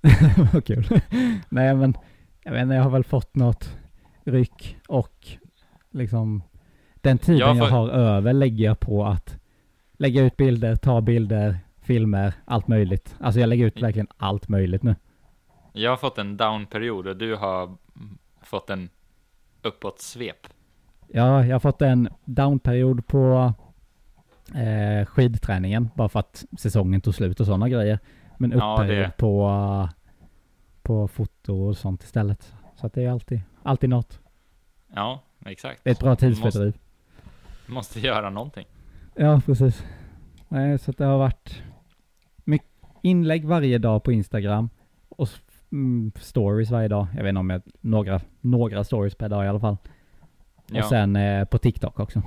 Vad 0.52 0.64
kul. 0.64 1.00
Nej 1.48 1.74
men, 1.74 1.96
jag 2.44 2.52
vet 2.52 2.62
inte, 2.62 2.74
jag 2.74 2.82
har 2.82 2.90
väl 2.90 3.04
fått 3.04 3.34
något 3.34 3.76
ryck 4.24 4.76
och 4.88 5.26
liksom 5.90 6.42
den 6.94 7.18
tiden 7.18 7.38
Jag 7.40 7.48
jag, 7.56 7.58
får- 7.68 7.76
har 7.76 7.88
över 7.88 8.32
lägger 8.32 8.64
jag 8.64 8.80
på 8.80 9.04
att 9.04 9.36
lägga 9.96 10.22
ut 10.22 10.36
bilder, 10.36 10.76
ta 10.76 11.00
bilder, 11.00 11.58
filmer, 11.82 12.34
allt 12.44 12.68
möjligt. 12.68 13.16
Alltså 13.20 13.40
jag 13.40 13.48
lägger 13.48 13.66
ut 13.66 13.82
verkligen 13.82 14.08
allt 14.16 14.48
möjligt 14.48 14.82
nu. 14.82 14.96
Jag 15.72 15.90
har 15.90 15.96
fått 15.96 16.18
en 16.18 16.36
down-period 16.36 17.06
och 17.06 17.16
du 17.16 17.34
har 17.36 17.76
fått 18.42 18.70
en 18.70 18.88
uppåt-svep. 19.62 20.46
Ja, 21.08 21.44
jag 21.46 21.54
har 21.54 21.60
fått 21.60 21.82
en 21.82 22.08
downperiod 22.24 23.06
på 23.06 23.52
eh, 24.54 25.06
skidträningen 25.06 25.90
bara 25.94 26.08
för 26.08 26.20
att 26.20 26.44
säsongen 26.58 27.00
tog 27.00 27.14
slut 27.14 27.40
och 27.40 27.46
sådana 27.46 27.68
grejer. 27.68 27.98
Men 28.38 28.50
Ja, 28.50 28.74
upperiod 28.74 28.98
det- 29.04 29.12
på, 29.16 29.88
på 30.82 31.08
foto 31.08 31.54
och 31.54 31.76
sånt 31.76 32.02
istället. 32.02 32.52
Så 32.76 32.86
att 32.86 32.92
det 32.92 33.02
är 33.04 33.10
alltid, 33.10 33.40
alltid 33.62 33.90
något. 33.90 34.20
Ja, 34.94 35.22
exakt. 35.46 35.80
Det 35.84 35.90
är 35.90 35.92
ett 35.92 36.00
bra 36.00 36.16
tidsfördriv. 36.16 36.78
Måste 37.66 38.00
göra 38.00 38.30
någonting. 38.30 38.66
Ja, 39.14 39.40
precis. 39.46 39.84
Nej, 40.48 40.78
så 40.78 40.92
det 40.92 41.04
har 41.04 41.18
varit 41.18 41.62
mycket 42.44 42.68
inlägg 43.02 43.44
varje 43.44 43.78
dag 43.78 44.02
på 44.04 44.12
Instagram 44.12 44.70
och 45.08 45.28
mm, 45.72 46.12
stories 46.16 46.70
varje 46.70 46.88
dag. 46.88 47.06
Jag 47.16 47.22
vet 47.22 47.28
inte 47.28 47.40
om 47.40 47.50
jag, 47.50 47.62
några, 47.80 48.20
några 48.40 48.84
stories 48.84 49.14
per 49.14 49.28
dag 49.28 49.44
i 49.44 49.48
alla 49.48 49.60
fall. 49.60 49.76
Ja, 50.66 50.82
Och 50.82 50.88
sen 50.88 51.16
eh, 51.16 51.44
på 51.44 51.58
TikTok 51.58 52.00
också. 52.00 52.22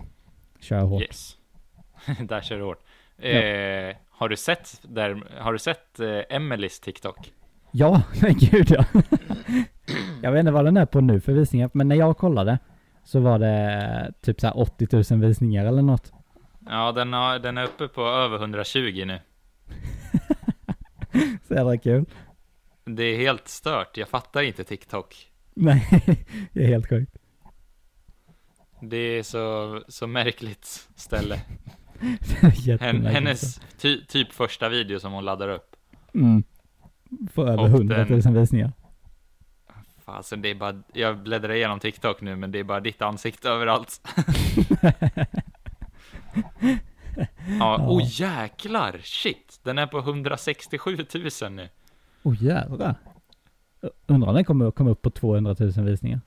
Kör 0.60 0.82
hårt. 0.82 1.02
yes. 1.02 1.38
där 2.28 2.42
kör 2.42 2.58
du 2.58 2.64
hårt. 2.64 2.84
Eh, 3.18 3.96
har 4.10 4.30
du 4.30 4.38
sett, 4.38 4.82
där, 4.84 5.24
har 5.40 5.54
du 5.54 5.60
sett 5.60 6.00
eh, 6.00 6.36
Emelies 6.36 6.80
TikTok? 6.80 7.34
Ja, 7.72 8.02
men 8.22 8.34
gud 8.34 8.72
ja. 8.72 8.86
jag 10.22 10.32
vet 10.32 10.40
inte 10.40 10.52
vad 10.52 10.66
den 10.66 10.78
är 10.78 10.86
på 10.86 11.02
nu 11.02 11.20
för 11.20 11.34
visningar, 11.34 11.70
men 11.74 11.88
när 11.88 11.96
jag 11.96 12.18
kollade 12.18 12.60
så 13.04 13.20
var 13.20 13.40
det 13.40 14.14
typ 14.22 14.42
så 14.42 14.48
här 14.48 14.58
80 14.58 15.14
000 15.14 15.22
visningar 15.22 15.66
eller 15.66 15.82
något. 15.82 16.14
Ja, 16.70 16.92
den, 16.92 17.14
har, 17.14 17.40
den 17.40 17.58
är 17.58 17.64
uppe 17.64 17.88
på 17.88 18.02
över 18.08 18.38
120 18.38 19.04
nu. 19.08 19.20
Så 21.48 21.54
jävla 21.54 21.78
kul. 21.78 22.06
Det 22.86 23.04
är 23.04 23.18
helt 23.18 23.48
stört. 23.48 23.98
Jag 23.98 24.10
fattar 24.10 24.42
inte 24.42 24.64
TikTok. 24.64 25.32
Nej, 25.54 25.88
det 26.54 26.64
är 26.64 26.68
helt 26.68 26.90
sjukt. 26.90 27.18
Det 28.82 28.98
är 28.98 29.24
så, 29.24 29.82
så 29.88 30.08
märkligt 30.08 30.88
ställe. 30.96 31.42
Hennes 33.12 33.62
ty, 33.78 34.06
typ 34.06 34.34
första 34.34 34.70
video 34.70 35.00
som 35.00 35.12
hon 35.14 35.26
laddar 35.26 35.50
upp. 35.50 35.76
Mm. 36.14 36.44
Får 37.34 37.44
över 37.50 37.60
Och 37.64 37.68
100 37.70 38.06
000 38.10 38.22
den- 38.22 38.34
visningar. 38.34 38.72
Fasen, 40.06 40.42
det 40.42 40.50
är 40.50 40.56
bara, 40.56 40.84
jag 40.94 41.18
bläddrar 41.24 41.54
igenom 41.54 41.80
TikTok 41.80 42.22
nu, 42.22 42.36
men 42.36 42.52
det 42.52 42.60
är 42.60 42.64
bara 42.64 42.80
ditt 42.80 43.02
ansikte 43.02 43.50
överallt. 43.50 44.02
Ja, 47.60 47.88
oh 47.88 48.02
jäklar, 48.06 49.00
shit. 49.04 49.60
Den 49.64 49.78
är 49.78 49.88
på 49.88 50.00
167 50.00 50.98
000 51.42 51.52
nu. 51.52 51.70
Oh, 52.24 52.44
jävlar. 52.44 52.96
Undrar 54.06 54.30
om 54.30 54.36
den 54.36 54.46
kommer 54.46 54.72
komma 54.72 54.90
upp 54.90 55.02
på 55.02 55.10
200 55.10 55.56
000 55.60 55.72
visningar. 55.72 56.22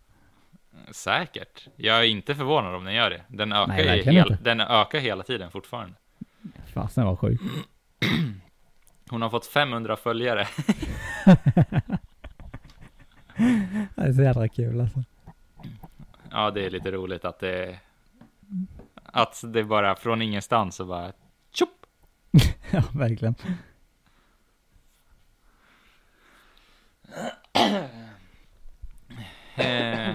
Säkert. 0.90 1.68
Jag 1.76 1.98
är 1.98 2.04
inte 2.04 2.34
förvånad 2.34 2.74
om 2.74 2.84
den 2.84 2.94
gör 2.94 3.10
det. 3.10 3.22
Den 3.28 3.52
ökar, 3.52 3.66
Nej, 3.66 4.02
hel, 4.02 4.36
den 4.42 4.60
ökar 4.60 4.98
hela 4.98 5.22
tiden 5.22 5.50
fortfarande. 5.50 5.94
Fasen 6.74 7.06
vad 7.06 7.18
sjukt. 7.18 7.42
Hon 9.10 9.22
har 9.22 9.30
fått 9.30 9.46
500 9.46 9.96
följare. 9.96 10.46
Det 13.94 14.02
är 14.02 14.12
så 14.12 14.22
jävla 14.22 14.48
kul 14.48 14.80
alltså. 14.80 15.04
Ja, 16.30 16.50
det 16.50 16.66
är 16.66 16.70
lite 16.70 16.90
roligt 16.90 17.24
att 17.24 17.38
det, 17.38 17.78
Att 19.12 19.44
det 19.46 19.64
bara 19.64 19.96
från 19.96 20.22
ingenstans 20.22 20.76
så 20.76 20.84
bara 20.84 21.12
tjopp! 21.52 21.86
ja, 22.70 22.82
verkligen. 22.94 23.34
Eh, 29.56 30.14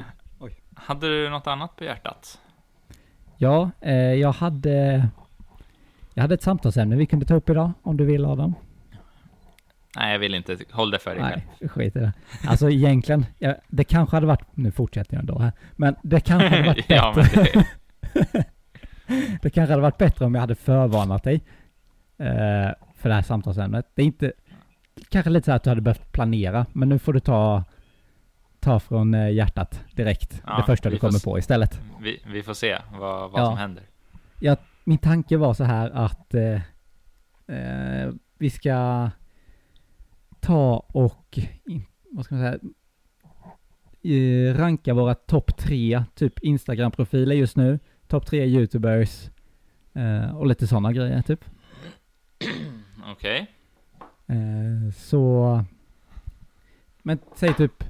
hade 0.76 1.08
du 1.08 1.30
något 1.30 1.48
annat 1.48 1.76
på 1.76 1.84
hjärtat? 1.84 2.40
Ja, 3.38 3.72
eh, 3.82 3.96
jag 3.96 4.32
hade... 4.32 5.08
Jag 6.14 6.22
hade 6.22 6.36
ett 6.36 6.44
samtalsämne 6.44 6.96
vi 6.96 7.06
kunde 7.06 7.26
ta 7.26 7.36
upp 7.36 7.50
idag, 7.50 7.72
om 7.82 7.98
du 7.98 8.06
vill 8.06 8.26
Adam. 8.26 8.54
Nej, 9.96 10.12
jag 10.12 10.20
vill 10.20 10.36
inte. 10.36 10.58
Håll 10.72 10.92
det 10.92 11.00
för 11.00 11.16
dig 11.16 11.24
själv. 11.24 11.42
Nej, 11.60 11.70
skit 11.70 11.96
i 11.96 12.00
det. 12.00 12.14
Alltså 12.48 12.70
egentligen, 12.70 13.26
ja, 13.40 13.56
det 13.68 13.84
kanske 13.84 14.16
hade 14.16 14.28
varit... 14.28 14.46
Nu 14.54 14.72
fortsätter 14.72 15.14
jag 15.14 15.20
ändå 15.20 15.40
här. 15.40 15.52
Men 15.76 15.96
det 16.02 16.20
kanske 16.20 16.50
hade 16.50 16.68
varit 16.68 16.88
bättre. 16.88 16.96
ja, 16.96 17.14
men 17.16 17.26
det, 18.34 18.46
Det 19.42 19.50
kanske 19.50 19.74
hade 19.74 19.82
varit 19.82 19.98
bättre 19.98 20.26
om 20.26 20.34
jag 20.36 20.42
hade 20.42 20.56
förvarnat 20.56 21.24
dig 21.24 21.36
eh, 22.18 22.72
för 22.96 23.10
det 23.10 23.16
här 23.16 23.22
samtalsämnet. 23.22 23.86
Det 23.96 24.02
är 24.02 24.06
inte... 24.06 24.34
Kanske 25.10 25.30
lite 25.30 25.46
så 25.46 25.52
att 25.52 25.64
du 25.64 25.70
hade 25.70 25.82
behövt 25.82 26.12
planera, 26.12 26.66
men 26.74 26.90
nu 26.90 27.00
får 27.00 27.14
du 27.14 27.20
ta, 27.20 27.64
ta 28.60 28.80
från 28.80 29.14
eh, 29.14 29.30
hjärtat 29.32 29.84
direkt. 29.92 30.42
Ja, 30.48 30.58
det 30.58 30.64
första 30.64 30.90
du 30.90 30.98
kommer 30.98 31.24
på 31.24 31.40
istället. 31.40 31.82
vi, 32.02 32.22
vi 32.28 32.44
får 32.44 32.54
se 32.54 32.78
vad, 33.00 33.32
vad 33.32 33.42
Ja. 33.42 33.46
som 33.46 33.58
händer. 33.58 33.84
Min 34.88 34.98
tanke 34.98 35.38
var 35.38 35.54
så 35.54 35.64
här 35.64 35.90
att 35.90 36.34
eh, 36.34 36.62
eh, 37.58 38.12
vi 38.38 38.50
ska 38.50 39.10
ta 40.40 40.86
och, 40.88 41.40
vad 42.12 42.26
ska 42.26 42.36
man 42.36 42.44
säga, 42.44 42.60
eh, 44.16 44.58
ranka 44.58 44.94
våra 44.94 45.16
topp 45.16 45.58
tre 45.58 46.04
typ 46.16 46.40
Instagram-profiler 46.40 47.36
just 47.36 47.56
nu. 47.56 47.80
Topp 48.08 48.26
tre 48.26 48.46
YouTubers 48.46 49.30
eh, 49.94 50.36
och 50.38 50.48
lite 50.48 50.68
sådana 50.68 50.92
grejer 50.92 51.22
typ. 51.22 51.46
Okej. 53.12 53.52
Eh, 54.28 54.94
så, 54.96 55.64
men 57.04 57.20
säg 57.36 57.54
typ 57.54 57.84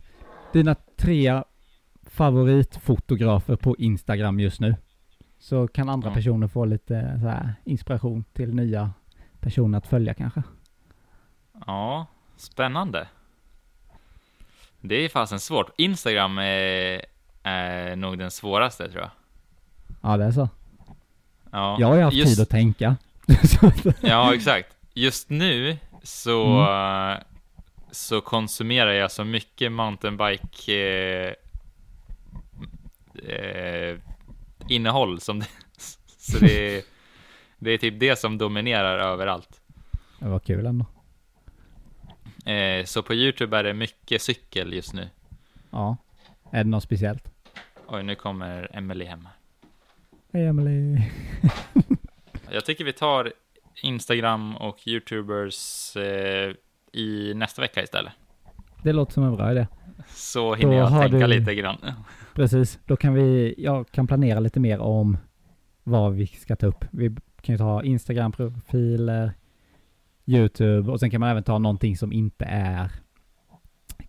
dina 0.54 0.76
tre 0.98 1.44
favoritfotografer 2.04 3.56
på 3.56 3.76
Instagram 3.78 4.40
just 4.40 4.60
nu. 4.60 4.76
Så 5.40 5.68
kan 5.68 5.90
andra 5.90 6.10
Ja. 6.10 6.14
personer 6.16 6.48
få 6.48 6.66
lite 6.66 7.20
så 7.22 7.28
här, 7.28 7.54
inspiration 7.64 8.24
till 8.34 8.56
nya 8.56 8.92
personer 9.40 9.78
att 9.78 9.88
följa 9.88 10.14
kanske. 10.14 10.44
Ja, 11.68 12.06
spännande. 12.38 13.08
Det 14.82 14.96
är 14.96 15.10
fasen 15.10 15.40
svårt. 15.40 15.72
Instagram 15.78 16.38
är, 16.38 17.02
är 17.44 17.96
nog 17.96 18.18
den 18.18 18.32
svåraste 18.32 18.90
tror 18.92 19.02
jag. 19.02 19.12
Ja, 20.08 20.18
det 20.18 20.24
är 20.26 20.32
så. 20.32 20.50
Ja, 21.52 21.78
Jag 21.80 21.88
har 21.88 21.96
ju 21.96 22.02
haft 22.02 22.18
just, 22.18 22.36
tid 22.36 22.44
att 22.44 22.50
tänka. 22.50 22.96
Ja, 24.02 24.36
exakt. 24.36 24.70
Just 24.94 25.30
nu 25.30 25.78
så, 26.04 26.46
Mm. 26.60 27.24
så 27.92 28.22
konsumerar 28.22 28.92
jag 28.92 29.12
så 29.12 29.24
mycket 29.24 29.72
mountainbike 29.72 30.74
eh, 33.16 33.34
eh, 33.36 33.98
innehåll 34.68 35.20
som 35.22 35.40
det, 35.40 35.48
så 36.18 36.40
det 36.40 36.78
är, 36.78 36.84
det 37.58 37.72
är 37.72 37.78
typ 37.78 38.00
det 38.00 38.20
som 38.20 38.38
dominerar 38.38 39.00
överallt. 39.00 39.62
det 40.20 40.28
var 40.30 40.40
kul 40.40 40.66
ändå. 40.66 40.86
Eh, 42.52 42.86
så 42.86 43.04
på 43.04 43.14
YouTube 43.14 43.58
är 43.58 43.64
det 43.64 43.74
mycket 43.74 44.22
cykel 44.22 44.74
just 44.74 44.94
nu. 44.94 45.10
Ja. 45.70 45.98
Är 46.52 46.64
det 46.64 46.70
något 46.70 46.84
speciellt? 46.84 47.32
Oj, 47.88 48.04
nu 48.04 48.16
kommer 48.16 48.70
Emily 48.74 49.06
hem. 49.06 49.28
Emily. 50.36 51.02
Jag 52.52 52.66
tycker 52.66 52.84
vi 52.86 52.94
tar 52.94 53.34
Instagram 53.84 54.56
och 54.56 54.88
YouTubers 54.88 55.96
eh, 55.98 56.54
i 56.92 57.34
nästa 57.36 57.62
vecka 57.62 57.84
istället. 57.84 58.14
Det 58.84 58.94
låter 58.94 59.14
som 59.14 59.24
en 59.24 59.36
bra 59.36 59.52
idé. 59.52 59.68
Så 60.08 60.56
hinner 60.56 60.72
Då 60.74 60.78
jag 60.78 61.02
tänka 61.02 61.28
du- 61.28 61.40
lite 61.40 61.56
grann. 61.56 61.78
Precis, 62.34 62.80
då 62.86 62.96
kan 62.96 63.14
vi, 63.14 63.56
jag 63.58 63.92
kan 63.92 64.08
planera 64.08 64.40
lite 64.40 64.60
mer 64.60 64.80
om 64.80 65.18
vad 65.84 66.14
vi 66.14 66.28
ska 66.28 66.56
ta 66.56 66.68
upp. 66.68 66.86
Vi 66.92 67.16
kan 67.42 67.54
ju 67.54 67.58
ta 67.58 67.84
Instagram-profiler, 67.84 69.32
YouTube 70.26 70.92
och 70.92 71.00
sen 71.00 71.10
kan 71.12 71.20
man 71.20 71.30
även 71.30 71.44
ta 71.44 71.58
någonting 71.58 71.98
som 71.98 72.14
inte 72.14 72.46
är 72.46 72.92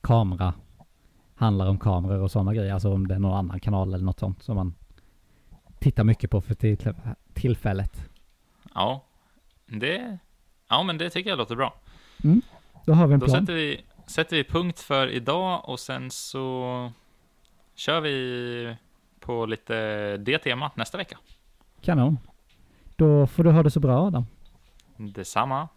kamera, 0.00 0.54
handlar 1.34 1.68
om 1.68 1.78
kameror 1.78 2.20
och 2.22 2.30
sådana 2.30 2.54
grejer. 2.54 2.72
Alltså 2.74 2.92
om 2.92 3.08
det 3.08 3.14
är 3.14 3.18
någon 3.18 3.36
annan 3.38 3.60
kanal 3.60 3.94
eller 3.94 4.04
något 4.04 4.18
sånt 4.18 4.42
som 4.42 4.56
man 4.56 4.74
tittar 5.86 6.04
mycket 6.04 6.30
på 6.30 6.40
för 6.40 6.54
till, 6.54 6.94
tillfället. 7.34 8.08
Ja, 8.74 9.04
det, 9.66 10.18
ja, 10.68 10.82
men 10.82 10.98
det 10.98 11.10
tycker 11.10 11.30
jag 11.30 11.38
låter 11.38 11.56
bra. 11.56 11.74
Då 12.86 12.92
har 12.92 13.06
vi 13.06 13.14
en 13.14 13.20
Då 13.20 13.26
plan. 13.26 13.40
sätter 13.40 13.54
vi, 13.54 13.84
sätter 14.06 14.36
vi 14.36 14.44
punkt 14.44 14.80
för 14.80 15.08
idag 15.08 15.68
och 15.68 15.80
sen 15.80 16.10
så 16.10 16.92
kör 17.74 18.00
vi 18.00 18.76
på 19.20 19.46
lite 19.46 20.16
det 20.16 20.38
temat 20.38 20.76
nästa 20.76 20.98
vecka. 20.98 21.18
Kanon. 21.80 22.18
Då 22.96 23.26
får 23.26 23.44
du 23.44 23.50
ha 23.50 23.62
det 23.62 23.70
så 23.70 23.80
bra 23.80 24.06
Adam. 24.06 24.26
Detsamma. 24.96 25.68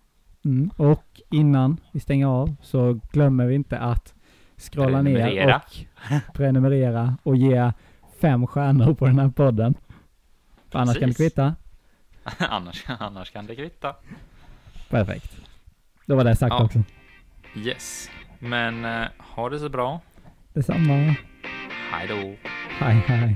Mm. 0.46 0.72
Och 0.78 1.22
innan 1.30 1.78
vi 1.92 2.00
stänger 2.00 2.28
av 2.28 2.56
så 2.62 3.00
glömmer 3.12 3.46
vi 3.46 3.56
inte 3.56 3.80
att 3.80 4.14
scrolla 4.58 5.02
ner 5.02 5.56
och 5.56 6.34
prenumerera 6.34 7.18
och 7.24 7.36
ge 7.36 7.72
fem 8.22 8.48
stjärnor 8.48 8.94
på 8.94 9.06
den 9.06 9.20
här 9.20 9.30
podden. 9.30 9.76
För 10.72 10.80
annars 10.80 11.00
kan 11.00 11.10
det 11.10 11.16
kvitta. 11.16 11.56
annars, 12.40 12.86
annars 12.88 13.32
kan 13.32 13.46
det 13.48 13.56
kvitta. 13.56 13.96
Perfekt. 14.90 15.36
Då 16.06 16.16
var 16.16 16.24
det 16.24 16.36
sagt 16.36 16.50
Ja. 16.54 16.64
också. 16.64 16.84
Yes, 17.56 18.10
men 18.40 18.86
eh, 18.86 19.08
ha 19.18 19.50
det 19.50 19.60
så 19.60 19.70
bra. 19.70 20.02
Detsamma. 20.54 21.16
Hej 21.92 22.08
då. 22.08 22.36
Hej 22.80 22.96
hej. 23.08 23.36